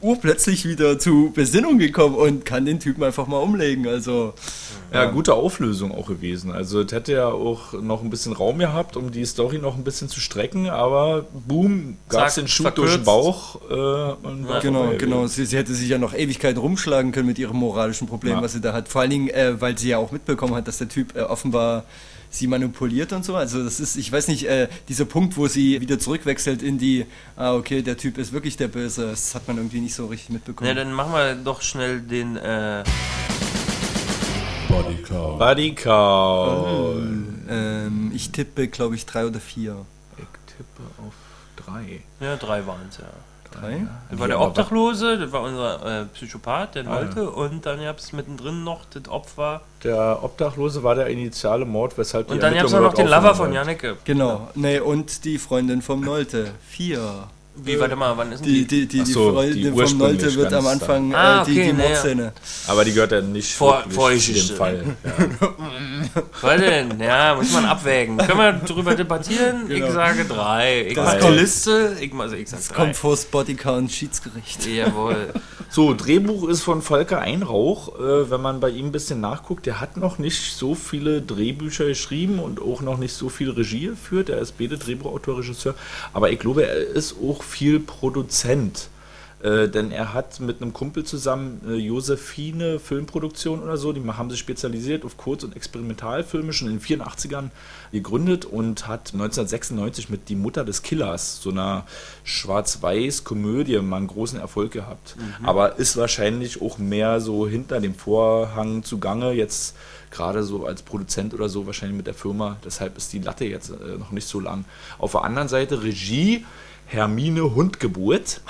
urplötzlich 0.00 0.66
wieder 0.68 0.98
zu 0.98 1.32
Besinnung 1.34 1.78
gekommen 1.78 2.16
und 2.16 2.44
kann 2.44 2.64
den 2.64 2.80
Typen 2.80 3.04
einfach 3.04 3.26
mal 3.26 3.38
umlegen. 3.38 3.86
Also 3.86 4.34
Ja, 4.92 5.06
gute 5.06 5.34
Auflösung 5.34 5.92
auch 5.92 6.06
gewesen. 6.06 6.52
Also 6.52 6.80
es 6.80 6.92
hätte 6.92 7.12
ja 7.12 7.26
auch 7.28 7.72
noch 7.74 8.02
ein 8.02 8.10
bisschen 8.10 8.32
Raum 8.32 8.58
gehabt, 8.58 8.96
um 8.96 9.10
die 9.10 9.24
Story 9.26 9.58
noch 9.58 9.76
ein 9.76 9.84
bisschen 9.84 10.08
zu 10.08 10.20
strecken, 10.20 10.68
aber 10.68 11.26
boom, 11.46 11.96
gab 12.08 12.28
es 12.28 12.36
den 12.36 12.48
Shoot 12.48 12.78
durch 12.78 12.94
den. 12.94 13.04
Bauch. 13.04 13.60
Äh, 13.68 13.74
und 13.74 14.48
war 14.48 14.60
Genau, 14.60 14.80
vorbei. 14.84 14.96
genau. 14.96 15.26
Sie, 15.26 15.44
sie 15.44 15.56
hätte 15.56 15.74
sich 15.74 15.88
ja 15.88 15.98
noch 15.98 16.14
Ewigkeiten 16.14 16.58
rumschlagen 16.60 17.12
können 17.12 17.26
mit 17.26 17.38
ihrem 17.38 17.56
moralischen 17.56 18.06
Problem, 18.06 18.34
Ja. 18.36 18.42
was 18.42 18.52
sie 18.52 18.60
da 18.60 18.72
hat. 18.72 18.88
Vor 18.88 19.00
allen 19.02 19.10
Dingen, 19.10 19.28
äh, 19.28 19.60
weil 19.60 19.76
sie 19.76 19.88
ja 19.88 19.98
auch 19.98 20.12
mitbekommen 20.12 20.54
hat, 20.54 20.66
dass 20.68 20.78
der 20.78 20.88
Typ 20.88 21.16
äh, 21.16 21.20
offenbar 21.22 21.84
sie 22.28 22.46
manipuliert 22.48 23.12
und 23.12 23.24
so. 23.24 23.34
Also 23.36 23.62
das 23.64 23.80
ist, 23.80 23.96
ich 23.96 24.10
weiß 24.10 24.28
nicht, 24.28 24.48
äh, 24.48 24.68
dieser 24.88 25.04
Punkt, 25.04 25.36
wo 25.36 25.46
sie 25.46 25.80
wieder 25.80 25.98
zurückwechselt 25.98 26.62
in 26.62 26.76
die, 26.78 27.06
ah 27.36 27.54
okay, 27.54 27.82
der 27.82 27.96
Typ 27.96 28.18
ist 28.18 28.32
wirklich 28.32 28.56
der 28.56 28.68
Böse, 28.68 29.08
das 29.10 29.34
hat 29.34 29.46
man 29.48 29.56
irgendwie 29.56 29.80
nicht 29.80 29.94
so 29.94 30.06
richtig 30.06 30.30
mitbekommen. 30.30 30.68
Ja, 30.68 30.74
dann 30.74 30.92
machen 30.92 31.12
wir 31.12 31.34
doch 31.36 31.62
schnell 31.62 32.00
den, 32.00 32.36
äh, 32.36 32.82
Body 34.82 35.02
Count. 35.02 35.38
Buddy 35.38 35.74
Count. 35.74 37.46
ähm, 37.48 38.12
ich 38.14 38.30
tippe, 38.32 38.68
glaube 38.68 38.94
ich, 38.94 39.06
drei 39.06 39.26
oder 39.26 39.40
vier. 39.40 39.76
Ich 40.18 40.24
tippe 40.56 40.82
auf 41.06 41.14
drei. 41.64 42.02
ja, 42.20 42.36
drei 42.36 42.66
waren 42.66 42.86
es, 42.88 42.98
ja. 42.98 43.04
Drei? 43.52 43.86
Das 44.10 44.18
war 44.18 44.28
Ja, 44.28 44.34
der 44.36 44.40
Obdachlose, 44.46 45.18
das 45.18 45.32
war 45.32 45.42
unser 45.42 46.02
äh, 46.02 46.04
Psychopath, 46.06 46.74
der 46.74 46.86
Ah, 46.88 47.00
Leute, 47.00 47.30
und 47.30 47.64
dann 47.64 47.80
gab 47.80 47.98
es 47.98 48.12
mittendrin 48.12 48.64
noch 48.64 48.84
das 48.92 49.08
Opfer. 49.08 49.62
Der 49.84 50.22
Obdachlose 50.22 50.82
war 50.82 50.94
der 50.94 51.06
initiale 51.06 51.64
Mord, 51.64 51.96
weshalb 51.96 52.26
die 52.26 52.34
Und 52.34 52.42
dann 52.42 52.52
gab 52.54 52.64
es 52.64 52.72
noch 52.72 52.92
den 52.92 53.06
Lover 53.06 53.34
von 53.34 53.52
Janneke. 53.52 53.96
Genau. 54.04 54.50
Nee, 54.54 54.80
und 54.80 55.24
die 55.24 55.38
Freundin 55.38 55.80
vom 55.80 56.00
Nolte. 56.02 56.50
Vier. 56.68 57.28
Wie, 57.62 57.80
warte 57.80 57.96
mal, 57.96 58.16
wann 58.16 58.32
ist 58.32 58.44
denn 58.44 58.52
Die, 58.52 58.66
die? 58.66 58.86
die, 58.86 58.98
die, 58.98 59.04
die 59.04 59.12
so, 59.12 59.32
Freundin 59.32 59.74
die 59.74 59.86
vom 59.88 59.98
Nolte 59.98 60.34
wird 60.34 60.52
am 60.52 60.66
Anfang 60.66 61.14
Ah, 61.14 61.42
äh, 61.42 61.44
die, 61.46 61.52
okay, 61.52 61.62
die 61.62 61.68
ja. 61.68 61.74
Mordszene. 61.88 62.22
werden. 62.24 62.32
Aber 62.68 62.84
die 62.84 62.92
gehört 62.92 63.12
ja 63.12 63.20
nicht 63.22 63.54
Vor- 63.54 63.84
Vorgeschichte. 63.88 64.40
zu 64.42 64.48
dem 64.52 64.56
Fall. 64.58 64.84
Ja. 65.04 65.48
Was 66.42 66.60
denn? 66.60 67.00
Ja, 67.00 67.34
muss 67.34 67.52
man 67.52 67.64
abwägen. 67.64 68.18
Können 68.18 68.38
wir 68.38 68.52
darüber 68.52 68.94
debattieren? 68.94 69.68
Genau. 69.68 69.86
Ich 69.86 69.92
sage 69.92 70.24
drei. 70.26 70.86
Ich 70.88 70.94
Das 70.94 71.14
mache 71.20 71.32
die 71.32 71.38
Liste. 71.38 71.96
Ich, 72.00 72.12
also 72.14 72.36
ich 72.36 72.48
sage 72.48 72.62
drei. 72.68 72.74
Kommt 72.74 72.96
vor 72.96 73.16
Bodycount 73.30 73.90
Schiedsgericht. 73.90 74.66
Jawohl. 74.66 75.32
So, 75.68 75.94
Drehbuch 75.94 76.48
ist 76.48 76.62
von 76.62 76.80
Volker 76.80 77.20
Einrauch. 77.20 77.98
Äh, 77.98 78.30
wenn 78.30 78.40
man 78.40 78.60
bei 78.60 78.70
ihm 78.70 78.86
ein 78.86 78.92
bisschen 78.92 79.20
nachguckt, 79.20 79.66
der 79.66 79.80
hat 79.80 79.96
noch 79.96 80.18
nicht 80.18 80.56
so 80.56 80.74
viele 80.74 81.20
Drehbücher 81.22 81.86
geschrieben 81.86 82.38
und 82.38 82.62
auch 82.62 82.80
noch 82.80 82.98
nicht 82.98 83.12
so 83.12 83.28
viel 83.28 83.50
Regie 83.50 83.86
geführt. 83.88 84.28
Er 84.28 84.38
ist 84.38 84.58
beide 84.58 84.78
Drehbuchautor, 84.78 85.38
Regisseur. 85.38 85.74
Aber 86.12 86.30
ich 86.30 86.38
glaube, 86.38 86.66
er 86.66 86.78
ist 86.78 87.16
auch 87.22 87.42
viel 87.42 87.80
Produzent. 87.80 88.88
Äh, 89.42 89.68
denn 89.68 89.90
er 89.90 90.14
hat 90.14 90.40
mit 90.40 90.62
einem 90.62 90.72
Kumpel 90.72 91.04
zusammen 91.04 91.60
äh, 91.68 91.74
Josephine 91.74 92.78
Filmproduktion 92.78 93.62
oder 93.62 93.76
so, 93.76 93.92
die 93.92 94.02
haben 94.02 94.30
sich 94.30 94.38
spezialisiert 94.38 95.04
auf 95.04 95.18
Kurz- 95.18 95.44
und 95.44 95.54
Experimentalfilme 95.54 96.54
schon 96.54 96.68
in 96.68 96.78
den 96.78 97.00
84ern 97.00 97.50
gegründet 97.92 98.46
und 98.46 98.88
hat 98.88 99.12
1996 99.12 100.08
mit 100.08 100.30
Die 100.30 100.36
Mutter 100.36 100.64
des 100.64 100.82
Killers, 100.82 101.42
so 101.42 101.50
einer 101.50 101.84
Schwarz-Weiß-Komödie, 102.24 103.78
mal 103.80 103.98
einen 103.98 104.06
großen 104.06 104.40
Erfolg 104.40 104.72
gehabt. 104.72 105.16
Aber 105.42 105.78
ist 105.78 105.98
wahrscheinlich 105.98 106.62
auch 106.62 106.78
mehr 106.78 107.20
so 107.20 107.46
hinter 107.46 107.80
dem 107.80 107.94
Vorhang 107.94 108.84
zugange, 108.84 109.32
jetzt 109.32 109.76
gerade 110.10 110.42
so 110.44 110.64
als 110.64 110.82
Produzent 110.82 111.34
oder 111.34 111.50
so, 111.50 111.66
wahrscheinlich 111.66 111.96
mit 111.96 112.06
der 112.06 112.14
Firma. 112.14 112.56
Deshalb 112.64 112.96
ist 112.96 113.12
die 113.12 113.18
Latte 113.18 113.44
jetzt 113.44 113.70
äh, 113.70 113.98
noch 113.98 114.12
nicht 114.12 114.26
so 114.26 114.40
lang. 114.40 114.64
Auf 114.98 115.12
der 115.12 115.24
anderen 115.24 115.48
Seite 115.48 115.82
Regie. 115.82 116.44
Hermine 116.86 117.54
Hundgeburt. 117.54 118.40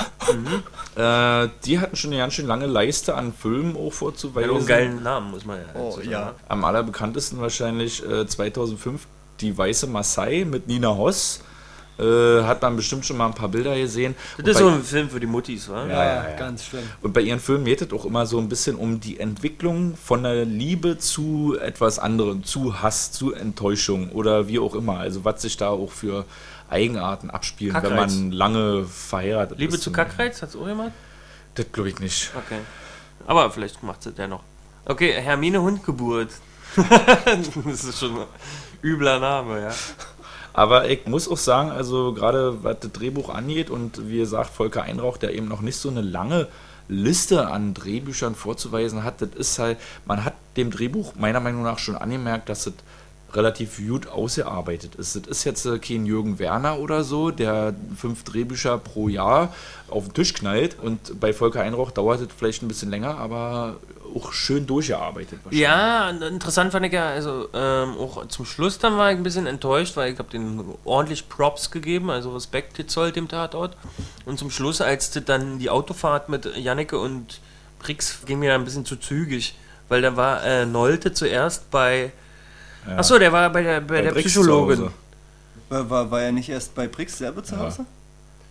Äh, 0.97 1.49
die 1.65 1.79
hatten 1.79 1.97
schon 1.97 2.11
eine 2.11 2.21
ganz 2.21 2.35
schön 2.35 2.47
lange 2.47 2.67
Leiste 2.67 3.15
an 3.15 3.33
Filmen 3.33 3.77
auch 3.77 3.93
vorzuweisen. 3.93 4.51
einen 4.57 4.67
geilen 4.67 5.03
Namen, 5.03 5.31
muss 5.31 5.45
man 5.45 5.59
ja. 5.59 5.81
Oh, 5.81 5.99
ja. 6.03 6.35
Am 6.49 6.65
allerbekanntesten 6.65 7.41
wahrscheinlich 7.41 8.05
äh, 8.05 8.27
2005 8.27 9.07
Die 9.41 9.57
Weiße 9.57 9.87
Maasai 9.87 10.45
mit 10.45 10.69
Nina 10.69 10.97
Hoss. 10.97 11.41
Äh, 11.99 12.43
hat 12.43 12.61
man 12.61 12.77
bestimmt 12.77 13.07
schon 13.07 13.17
mal 13.17 13.27
ein 13.27 13.35
paar 13.35 13.49
Bilder 13.49 13.75
gesehen. 13.75 14.15
Das 14.37 14.49
ist 14.49 14.59
so 14.59 14.69
ein 14.69 14.83
Film 14.83 15.09
für 15.09 15.19
die 15.19 15.27
Muttis, 15.27 15.69
wa? 15.69 15.87
Ja, 15.87 16.05
ja, 16.05 16.31
ja. 16.31 16.37
ganz 16.37 16.67
schlimm. 16.67 16.83
und 17.01 17.15
bei 17.15 17.23
ihren 17.23 17.41
Filmen 17.41 17.65
geht 17.65 17.81
es 17.81 17.91
auch 17.93 18.05
immer 18.05 18.27
so 18.27 18.39
ein 18.39 18.51
bisschen 18.51 18.77
um 18.77 19.01
die 19.01 19.19
Entwicklung 19.19 19.97
von 19.97 20.23
der 20.23 20.45
Liebe 20.45 20.99
zu 20.99 21.57
etwas 21.59 21.99
anderem, 21.99 22.45
zu 22.45 22.83
Hass, 22.83 23.13
zu 23.13 23.33
Enttäuschung 23.33 24.11
oder 24.11 24.47
wie 24.47 24.59
auch 24.59 24.75
immer. 24.75 24.99
Also 24.99 25.25
was 25.25 25.41
sich 25.41 25.57
da 25.57 25.71
auch 25.71 25.91
für 25.91 26.27
Eigenarten 26.69 27.31
abspielen, 27.31 27.75
wenn 27.75 27.83
Kackreiz. 27.83 28.15
man 28.15 28.33
lange 28.33 28.85
verheiratet 28.85 29.59
Liebe 29.59 29.77
ist. 29.77 29.83
zu 29.83 29.91
Kackreiz, 29.91 30.43
hat's 30.43 30.55
auch 30.55 30.67
jemand? 30.67 30.93
Das 31.55 31.67
glaube 31.73 31.89
ich 31.89 31.99
nicht. 31.99 32.31
Okay. 32.37 32.59
Aber 33.27 33.51
vielleicht 33.51 33.83
macht 33.83 34.05
es 34.05 34.15
der 34.15 34.29
noch. 34.29 34.43
Okay, 34.85 35.13
Hermine 35.13 35.63
Hundgeburt. 35.63 36.29
das 36.77 37.85
ist 37.85 37.99
schon 37.99 38.19
ein 38.21 38.27
übler 38.83 39.19
Name, 39.19 39.63
ja. 39.63 39.71
Aber 40.57 40.89
ich 40.89 41.05
muss 41.07 41.29
auch 41.29 41.37
sagen, 41.37 41.71
also 41.71 42.15
gerade 42.15 42.65
was 42.65 42.79
das 42.81 42.91
Drehbuch 42.93 43.29
angeht 43.29 43.69
und 43.69 44.09
wie 44.09 44.17
gesagt, 44.17 44.49
Volker 44.49 44.85
Einrauch, 44.85 45.19
der 45.19 45.35
eben 45.35 45.49
noch 45.49 45.61
nicht 45.61 45.77
so 45.77 45.91
eine 45.91 46.01
lange 46.01 46.49
Liste 46.89 47.49
an 47.49 47.75
Drehbüchern 47.75 48.35
vorzuweisen 48.35 49.05
hat, 49.05 49.21
das 49.21 49.29
ist 49.35 49.59
halt, 49.59 49.77
man 50.07 50.25
hat 50.25 50.33
dem 50.57 50.71
Drehbuch 50.71 51.13
meiner 51.15 51.41
Meinung 51.41 51.63
nach 51.63 51.79
schon 51.79 51.95
angemerkt, 51.95 52.49
dass 52.49 52.67
es 52.67 52.73
relativ 53.35 53.77
gut 53.87 54.07
ausgearbeitet 54.07 54.95
ist. 54.95 55.17
Das 55.17 55.25
ist 55.27 55.45
jetzt 55.45 55.67
äh, 55.67 55.79
kein 55.79 56.07
Jürgen 56.07 56.39
Werner 56.39 56.79
oder 56.79 57.05
so, 57.05 57.31
der 57.31 57.75
fünf 57.95 58.25
Drehbücher 58.25 58.79
pro 58.79 59.11
Jahr 59.11 59.55
auf 59.89 60.05
den 60.05 60.15
Tisch 60.15 60.33
knallt 60.33 60.79
und 60.81 61.21
bei 61.21 61.35
Volker 61.35 61.61
Einrauch 61.61 61.91
dauert 61.91 62.23
es 62.23 62.29
vielleicht 62.35 62.63
ein 62.63 62.69
bisschen 62.69 62.89
länger, 62.89 63.19
aber 63.19 63.77
auch 64.17 64.33
schön 64.33 64.67
durchgearbeitet 64.67 65.41
wahrscheinlich. 65.45 65.61
Ja, 65.61 66.11
interessant 66.11 66.73
fand 66.73 66.87
ich 66.87 66.93
ja, 66.93 67.09
also 67.11 67.49
ähm, 67.53 67.97
auch 67.99 68.27
zum 68.29 68.45
Schluss 68.47 68.79
dann 68.79 68.97
war 68.97 69.11
ich 69.13 69.17
ein 69.19 69.23
bisschen 69.23 69.47
enttäuscht, 69.47 69.97
weil 69.97 70.13
ich 70.13 70.19
habe 70.19 70.31
den 70.31 70.63
ordentlich 70.85 71.29
Props 71.29 71.71
gegeben, 71.71 72.11
also 72.11 72.33
Respekt 72.35 72.75
gezollt 72.75 73.17
dem 73.17 73.29
Tatort. 73.29 73.77
Und 74.25 74.39
zum 74.39 74.51
Schluss, 74.51 74.81
als 74.81 75.11
dann 75.11 75.59
die 75.59 75.71
Autofahrt 75.71 76.29
mit 76.29 76.47
Janneke 76.57 76.99
und 76.99 77.41
Brix 77.79 78.21
ging 78.27 78.39
mir 78.39 78.55
ein 78.55 78.65
bisschen 78.65 78.85
zu 78.87 78.97
zügig, 78.97 79.57
weil 79.89 80.03
da 80.03 80.17
war 80.17 80.43
äh, 80.45 80.67
Nolte 80.67 81.13
zuerst 81.13 81.71
bei. 81.71 82.11
Ja. 82.89 82.97
Achso, 82.99 83.19
der 83.19 83.33
war 83.33 83.51
bei 83.51 83.63
der, 83.63 83.81
bei 83.81 83.97
Bei 83.97 84.03
der 84.03 84.13
Brix 84.13 84.33
Psychologin. 84.33 84.91
War, 85.69 85.91
war, 85.91 86.11
war 86.11 86.23
er 86.23 86.33
nicht 86.33 86.49
erst 86.49 86.75
bei 86.75 86.87
Brix 86.89 87.19
selber 87.19 87.43
zu 87.45 87.55
Ja. 87.57 87.63
Hause? 87.63 87.85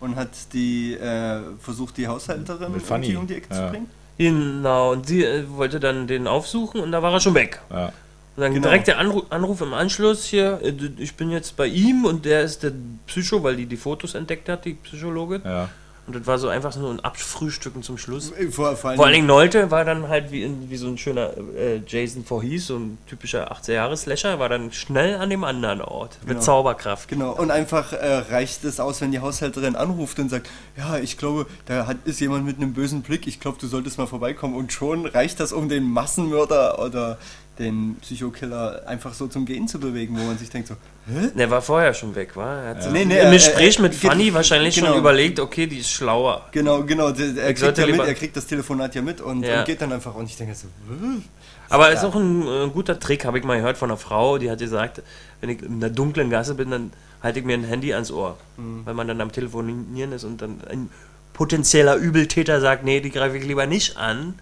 Und 0.01 0.17
hat 0.17 0.29
die 0.53 0.93
äh, 0.93 1.39
versucht, 1.59 1.95
die 1.97 2.07
Haushälterin 2.07 2.73
Mit 2.73 2.81
Fanny. 2.83 3.15
um 3.15 3.25
die 3.25 3.35
Ecke 3.35 3.47
Ja. 3.49 3.65
zu 3.65 3.71
bringen? 3.71 3.89
Genau, 4.17 4.93
und 4.93 5.07
sie 5.07 5.23
äh, 5.23 5.43
wollte 5.49 5.79
dann 5.79 6.07
den 6.07 6.27
aufsuchen 6.27 6.79
und 6.81 6.91
da 6.91 7.01
war 7.01 7.11
er 7.13 7.19
schon 7.19 7.33
weg. 7.35 7.59
Ja. 7.69 7.87
Und 8.35 8.41
dann 8.41 8.53
Genau. 8.53 8.67
direkt 8.67 8.87
der 8.87 8.97
Anruf, 8.99 9.25
Anruf 9.29 9.61
im 9.61 9.73
Anschluss 9.73 10.25
hier, 10.25 10.59
äh, 10.61 10.73
ich 10.97 11.15
bin 11.15 11.29
jetzt 11.31 11.55
bei 11.57 11.67
ihm 11.67 12.05
und 12.05 12.25
der 12.25 12.41
ist 12.41 12.63
der 12.63 12.71
Psycho, 13.07 13.43
weil 13.43 13.55
die 13.57 13.65
die 13.65 13.77
Fotos 13.77 14.13
entdeckt 14.15 14.47
hat, 14.49 14.65
die 14.65 14.73
Psychologin. 14.73 15.41
Ja. 15.43 15.69
Und 16.07 16.15
das 16.15 16.27
war 16.27 16.37
so 16.37 16.49
einfach 16.49 16.75
nur 16.75 16.91
ein 16.91 16.99
Abfrühstücken 16.99 17.81
zum 17.81 17.97
Schluss. 17.97 18.31
Vor, 18.51 18.75
vor 18.75 18.89
allen 18.91 18.97
Vor 18.97 19.05
allen 19.05 19.15
Dingen- 19.15 19.25
Nolte 19.27 19.71
war 19.71 19.83
dann 19.85 20.07
halt 20.07 20.31
wie, 20.31 20.47
wie 20.69 20.77
so 20.77 20.87
ein 20.87 20.99
schöner 20.99 21.31
äh, 21.57 21.81
Jason 21.87 22.23
Voorhees, 22.23 22.67
so 22.67 22.77
ein 22.77 22.99
typischer 23.07 23.51
80er-Jahres-Slasher, 23.51 24.37
war 24.37 24.47
dann 24.47 24.71
schnell 24.71 25.15
an 25.15 25.31
dem 25.31 25.43
anderen 25.43 25.81
Ort 25.81 26.19
mit 26.21 26.29
Genau. 26.29 26.41
Zauberkraft. 26.41 27.09
Genau, 27.09 27.31
und 27.33 27.49
einfach 27.49 27.91
äh, 27.93 28.17
reicht 28.29 28.63
es 28.65 28.79
aus, 28.79 29.01
wenn 29.01 29.11
die 29.11 29.19
Haushälterin 29.19 29.75
anruft 29.75 30.19
und 30.19 30.29
sagt, 30.29 30.47
ja, 30.77 30.97
ich 30.99 31.17
glaube, 31.17 31.47
da 31.65 31.87
hat, 31.87 31.97
ist 32.05 32.19
jemand 32.19 32.45
mit 32.45 32.57
einem 32.57 32.73
bösen 32.73 33.01
Blick, 33.01 33.25
ich 33.25 33.39
glaube, 33.39 33.57
du 33.59 33.65
solltest 33.65 33.97
mal 33.97 34.05
vorbeikommen. 34.07 34.55
Und 34.55 34.71
schon 34.73 35.07
reicht 35.07 35.39
das, 35.39 35.51
um 35.53 35.69
den 35.69 35.83
Massenmörder 35.89 36.79
oder 36.85 37.17
den 37.59 37.95
Psychokiller 38.01 38.81
einfach 38.85 39.13
so 39.13 39.27
zum 39.27 39.45
Gehen 39.45 39.67
zu 39.67 39.79
bewegen, 39.79 40.17
wo 40.19 40.23
man 40.23 40.37
sich 40.37 40.49
denkt 40.49 40.67
so, 40.67 40.75
hä? 41.07 41.29
Der 41.37 41.49
war 41.49 41.61
vorher 41.61 41.93
schon 41.93 42.13
weg, 42.15 42.35
war? 42.35 42.63
Er 42.63 42.69
hat 42.71 42.83
sich 42.83 42.91
Nee, 42.91 43.05
nee, 43.05 43.19
Im 43.19 43.27
äh, 43.27 43.31
Gespräch 43.31 43.79
äh, 43.79 43.81
mit 43.81 43.99
ge- 43.99 44.09
Fanny 44.09 44.33
wahrscheinlich 44.33 44.75
genau. 44.75 44.89
schon 44.89 44.97
überlegt, 44.99 45.39
okay, 45.39 45.65
die 45.65 45.77
ist 45.79 45.89
schlauer. 45.89 46.45
Genau, 46.51 46.83
genau, 46.83 47.09
er 47.09 47.53
kriegt, 47.53 47.77
ja 47.77 47.87
mit, 47.87 47.99
er 47.99 48.13
kriegt 48.13 48.35
das 48.35 48.45
Telefonat 48.45 48.93
ja 48.95 49.01
mit 49.01 49.21
und, 49.21 49.43
Ja. 49.43 49.59
und 49.59 49.65
geht 49.65 49.81
dann 49.81 49.93
einfach 49.93 50.13
und 50.15 50.25
ich 50.29 50.35
denke 50.35 50.53
so, 50.55 50.67
hä? 50.89 51.21
Aber 51.69 51.91
ist 51.91 52.03
auch 52.03 52.15
ein 52.15 52.41
äh, 52.45 52.67
guter 52.73 52.99
Trick, 52.99 53.25
habe 53.25 53.39
ich 53.39 53.43
mal 53.45 53.57
gehört 53.57 53.77
von 53.77 53.89
einer 53.89 53.97
Frau, 53.97 54.37
die 54.37 54.51
hat 54.51 54.59
gesagt, 54.59 55.01
wenn 55.41 55.49
ich 55.49 55.61
in 55.63 55.75
einer 55.75 55.89
dunklen 55.89 56.29
Gasse 56.29 56.55
bin, 56.55 56.69
dann 56.71 56.91
halte 57.23 57.39
ich 57.39 57.45
mir 57.45 57.53
ein 57.53 57.63
Handy 57.63 57.93
ans 57.93 58.11
Ohr. 58.11 58.37
Mhm. 58.57 58.81
Weil 58.85 58.93
man 58.93 59.07
dann 59.07 59.19
am 59.21 59.31
Telefonieren 59.31 60.11
ist 60.11 60.25
und 60.25 60.41
dann 60.41 60.59
ein 60.69 60.89
potenzieller 61.33 61.95
Übeltäter 61.95 62.61
sagt, 62.61 62.83
nee, 62.83 62.99
die 62.99 63.11
greife 63.11 63.37
ich 63.37 63.43
lieber 63.45 63.65
nicht 63.65 63.97
an, 63.97 64.35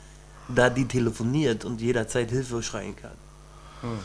da 0.48 0.70
die 0.70 0.86
telefoniert 0.88 1.66
und 1.66 1.82
jederzeit 1.82 2.30
Hilfe 2.30 2.62
schreien 2.64 2.96
kann. 2.96 3.12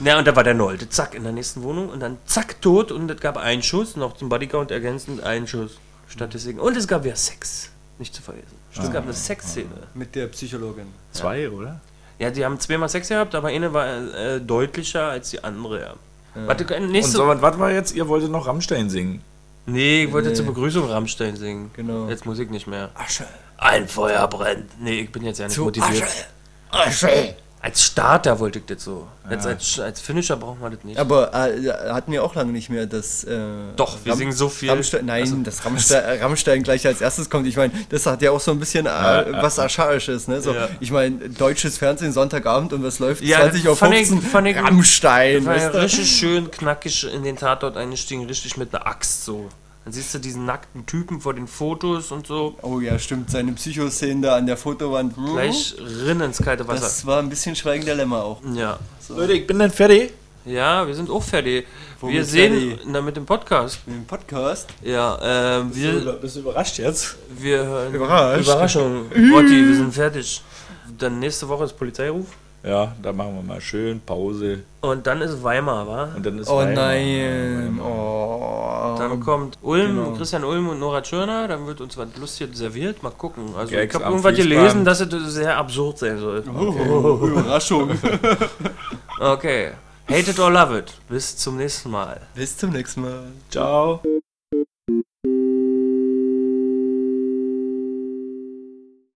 Ja, 0.05 0.18
und 0.18 0.27
da 0.27 0.35
war 0.35 0.42
der 0.42 0.55
Nolte, 0.55 0.88
zack, 0.88 1.14
in 1.14 1.22
der 1.22 1.33
nächsten 1.33 1.62
Wohnung 1.62 1.88
und 1.88 2.01
dann 2.01 2.18
zack, 2.27 2.61
tot 2.61 2.90
und 2.90 3.09
es 3.11 3.20
gab 3.20 3.37
einen 3.37 3.62
Schuss, 3.62 3.94
noch 3.94 4.16
zum 4.16 4.29
Bodycount 4.29 4.72
ergänzend 4.72 5.22
einen 5.22 5.46
Schuss. 5.46 5.79
Statistiken. 6.09 6.59
Und 6.59 6.77
es 6.77 6.88
gab 6.88 7.05
ja 7.05 7.14
Sex, 7.14 7.70
nicht 7.98 8.14
zu 8.14 8.22
vergessen. 8.22 8.57
Es 8.72 8.90
gab 8.90 9.05
eine 9.05 9.12
Sexszene. 9.12 9.68
mit 9.94 10.14
der 10.14 10.27
Psychologin. 10.29 10.87
Zwei, 11.12 11.51
oder? 11.51 11.81
Ja, 12.18 12.31
die 12.31 12.44
haben 12.44 12.59
zweimal 12.59 12.88
Sex 12.88 13.09
gehabt, 13.09 13.35
aber 13.35 13.48
eine 13.48 13.72
war 13.72 13.87
äh, 14.14 14.40
deutlicher 14.40 15.05
als 15.09 15.31
die 15.31 15.44
andere, 15.44 15.81
ja. 15.81 15.94
Warte, 16.46 16.64
äh, 16.74 16.81
Und 16.81 16.90
nächste. 16.90 17.18
so, 17.18 17.27
was 17.27 17.59
war 17.59 17.70
jetzt? 17.70 17.94
Ihr 17.94 18.09
wolltet 18.09 18.31
noch 18.31 18.46
Rammstein 18.46 18.90
singen. 18.90 19.22
Nee, 19.68 20.04
ich 20.04 20.12
wollte 20.12 20.28
Nee. 20.31 20.35
zur 20.35 20.46
Begrüßung 20.46 20.88
Rammstein 20.90 21.37
singen. 21.37 21.70
Genau. 21.74 22.09
Jetzt 22.09 22.26
Musik 22.26 22.50
nicht 22.50 22.66
mehr. 22.66 22.90
Asche. 22.94 23.26
Ein 23.57 23.88
Feuer 23.88 24.26
brennt. 24.28 24.70
Nee, 24.81 25.00
ich 25.00 25.12
bin 25.12 25.24
jetzt 25.24 25.38
ja 25.38 25.46
nicht 25.46 25.54
Zu 25.54 25.64
motiviert. 25.64 26.02
Asche. 26.70 27.07
Asche. 27.07 27.35
Als 27.61 27.83
Starter 27.83 28.38
wollte 28.38 28.61
ich 28.61 28.66
das 28.66 28.85
so. 28.85 29.09
Jetzt 29.29 29.44
als, 29.44 29.81
als 29.81 30.01
Finisher 30.01 30.37
braucht 30.37 30.61
man 30.61 30.73
das 30.73 30.85
nicht. 30.85 30.97
Aber 30.97 31.35
äh, 31.35 31.68
hatten 31.92 32.12
wir 32.12 32.23
auch 32.23 32.35
lange 32.37 32.53
nicht 32.53 32.71
mehr 32.71 32.87
das. 32.87 33.25
Äh, 33.25 33.37
Doch, 33.77 33.99
wir 34.05 34.14
singen 34.14 34.31
so 34.33 34.49
viel. 34.49 34.71
Rammstein, 34.71 35.05
nein, 35.07 35.23
Also- 35.23 35.37
dass 35.38 35.64
Rammstein, 35.64 36.18
Rammstein 36.23 36.62
gleich 36.62 36.87
als 36.87 37.01
erstes 37.01 37.29
kommt. 37.29 37.47
Ich 37.49 37.57
meine, 37.57 37.73
das 37.90 38.07
hat 38.07 38.23
ja 38.23 38.31
auch 38.31 38.38
so 38.40 38.53
ein 38.53 38.61
bisschen 38.61 38.87
äh, 38.87 38.90
was 39.42 39.59
Archaisches. 39.59 40.29
Ne? 40.29 40.40
So, 40.40 40.55
Ja. 40.55 40.68
Ich 40.79 40.92
meine, 40.92 41.29
deutsches 41.31 41.79
Fernsehen 41.79 42.12
Sonntagabend 42.12 42.73
und 42.73 42.85
was 42.85 43.01
läuft? 43.01 43.23
Ja, 43.23 43.40
20 43.40 43.68
auf 43.68 43.79
fand 43.81 43.94
ich- 43.94 44.07
15. 44.09 44.31
fand 44.31 44.47
ich- 44.49 44.57
Rammstein. 44.57 45.44
war 45.44 45.57
ja 45.57 45.68
richtig 45.68 46.11
schön 46.11 46.51
knackig 46.51 47.12
in 47.12 47.25
den 47.25 47.37
Tatort 47.37 47.77
eingestiegen, 47.77 48.25
richtig 48.27 48.57
mit 48.57 48.73
einer 48.75 48.87
Axt 48.87 49.25
so. 49.25 49.49
Dann 49.88 49.94
siehst 49.94 50.12
du 50.12 50.18
diesen 50.18 50.44
nackten 50.44 50.85
Typen 50.85 51.18
vor 51.18 51.33
den 51.33 51.46
Fotos 51.46 52.12
und 52.12 52.27
so. 52.27 52.55
Oh 52.61 52.79
ja, 52.79 52.98
stimmt. 52.98 53.31
Seine 53.31 53.53
Psychoszenen 53.53 54.20
da 54.20 54.37
an 54.37 54.44
der 54.44 54.59
Fotowand. 54.59 55.16
hm, 55.16 55.33
Gleich 55.33 55.77
rinn 56.05 56.20
ins 56.20 56.37
kalte 56.42 56.68
Wasser. 56.68 56.83
Das 56.83 57.07
war 57.07 57.20
ein 57.20 57.31
bisschen 57.31 57.57
Schweigen 57.57 57.87
der 57.87 57.94
Lämmer 57.94 58.22
auch. 58.22 58.42
ja. 58.55 58.79
Leute, 59.09 59.33
ich 59.33 59.46
bin 59.46 59.59
dann 59.59 59.70
fertig. 59.70 60.12
Ja, 60.44 60.87
wir 60.87 60.94
sind 60.94 61.09
auch 61.09 61.22
fertig. 61.22 61.66
Womit 62.03 62.16
wir 62.16 62.24
sehen 62.27 62.68
fertig? 62.72 62.87
na, 62.87 63.01
mit 63.01 63.16
dem 63.16 63.24
Podcast. 63.24 63.81
Mit 63.87 63.96
dem 63.96 64.05
Podcast. 64.07 64.68
Ja, 64.83 65.18
ähm, 65.61 65.74
wir, 65.74 66.12
Bist 66.20 66.37
du 66.37 66.40
überrascht 66.40 66.77
jetzt? 66.77 67.16
wir 67.38 67.64
hören. 67.64 67.94
Überrascht. 67.94 68.42
Überraschung. 68.42 69.07
Rotti, 69.33 69.66
wir 69.68 69.74
sind 69.74 69.94
fertig. 69.94 70.42
Dann 70.98 71.18
nächste 71.18 71.48
Woche 71.48 71.64
ist 71.64 71.79
Polizeiruf. 71.79 72.27
Ja, 72.64 72.92
dann 73.01 73.16
machen 73.16 73.37
wir 73.37 73.42
mal 73.42 73.61
schön 73.61 74.01
Pause. 74.01 74.61
Und 74.81 75.07
dann 75.07 75.21
ist 75.23 75.42
Weimar, 75.44 75.87
wa? 75.87 76.09
Und 76.16 76.27
dann 76.27 76.38
ist 76.38 76.49
Oh 76.51 76.59
Weimar. 76.59 76.75
nein. 76.75 77.81
Oh. 77.81 78.97
Dann 78.99 79.21
kommt 79.21 79.57
Ulm, 79.62 79.97
genau. 79.97 80.12
Christian 80.16 80.42
Ulm 80.44 80.68
und 80.71 80.81
Nora 80.81 81.01
Tschirner. 81.01 81.47
Dann 81.47 81.66
wird 81.66 81.81
uns 81.81 81.97
was 81.97 82.09
Lustiges 82.18 82.59
serviert. 82.59 83.03
Mal 83.03 83.11
gucken. 83.11 83.55
Also 83.57 83.71
Gags 83.73 83.94
ich 83.94 84.01
habe 84.01 84.11
irgendwas 84.12 84.35
Fließband. 84.35 84.59
gelesen, 84.61 84.85
dass 84.85 85.01
es 85.01 85.35
sehr 85.35 85.57
absurd 85.57 85.99
sein 85.99 86.18
soll. 86.18 86.42
Oh, 86.49 87.27
Überraschung. 87.27 87.90
Okay. 89.21 89.73
Hate 90.09 90.31
it 90.31 90.38
or 90.38 90.51
love 90.51 90.77
it. 90.79 90.94
Bis 91.09 91.37
zum 91.37 91.57
nächsten 91.57 91.90
Mal. 91.90 92.21
Bis 92.35 92.57
zum 92.57 92.71
nächsten 92.71 93.03
Mal. 93.03 93.25
Ciao. 93.51 94.01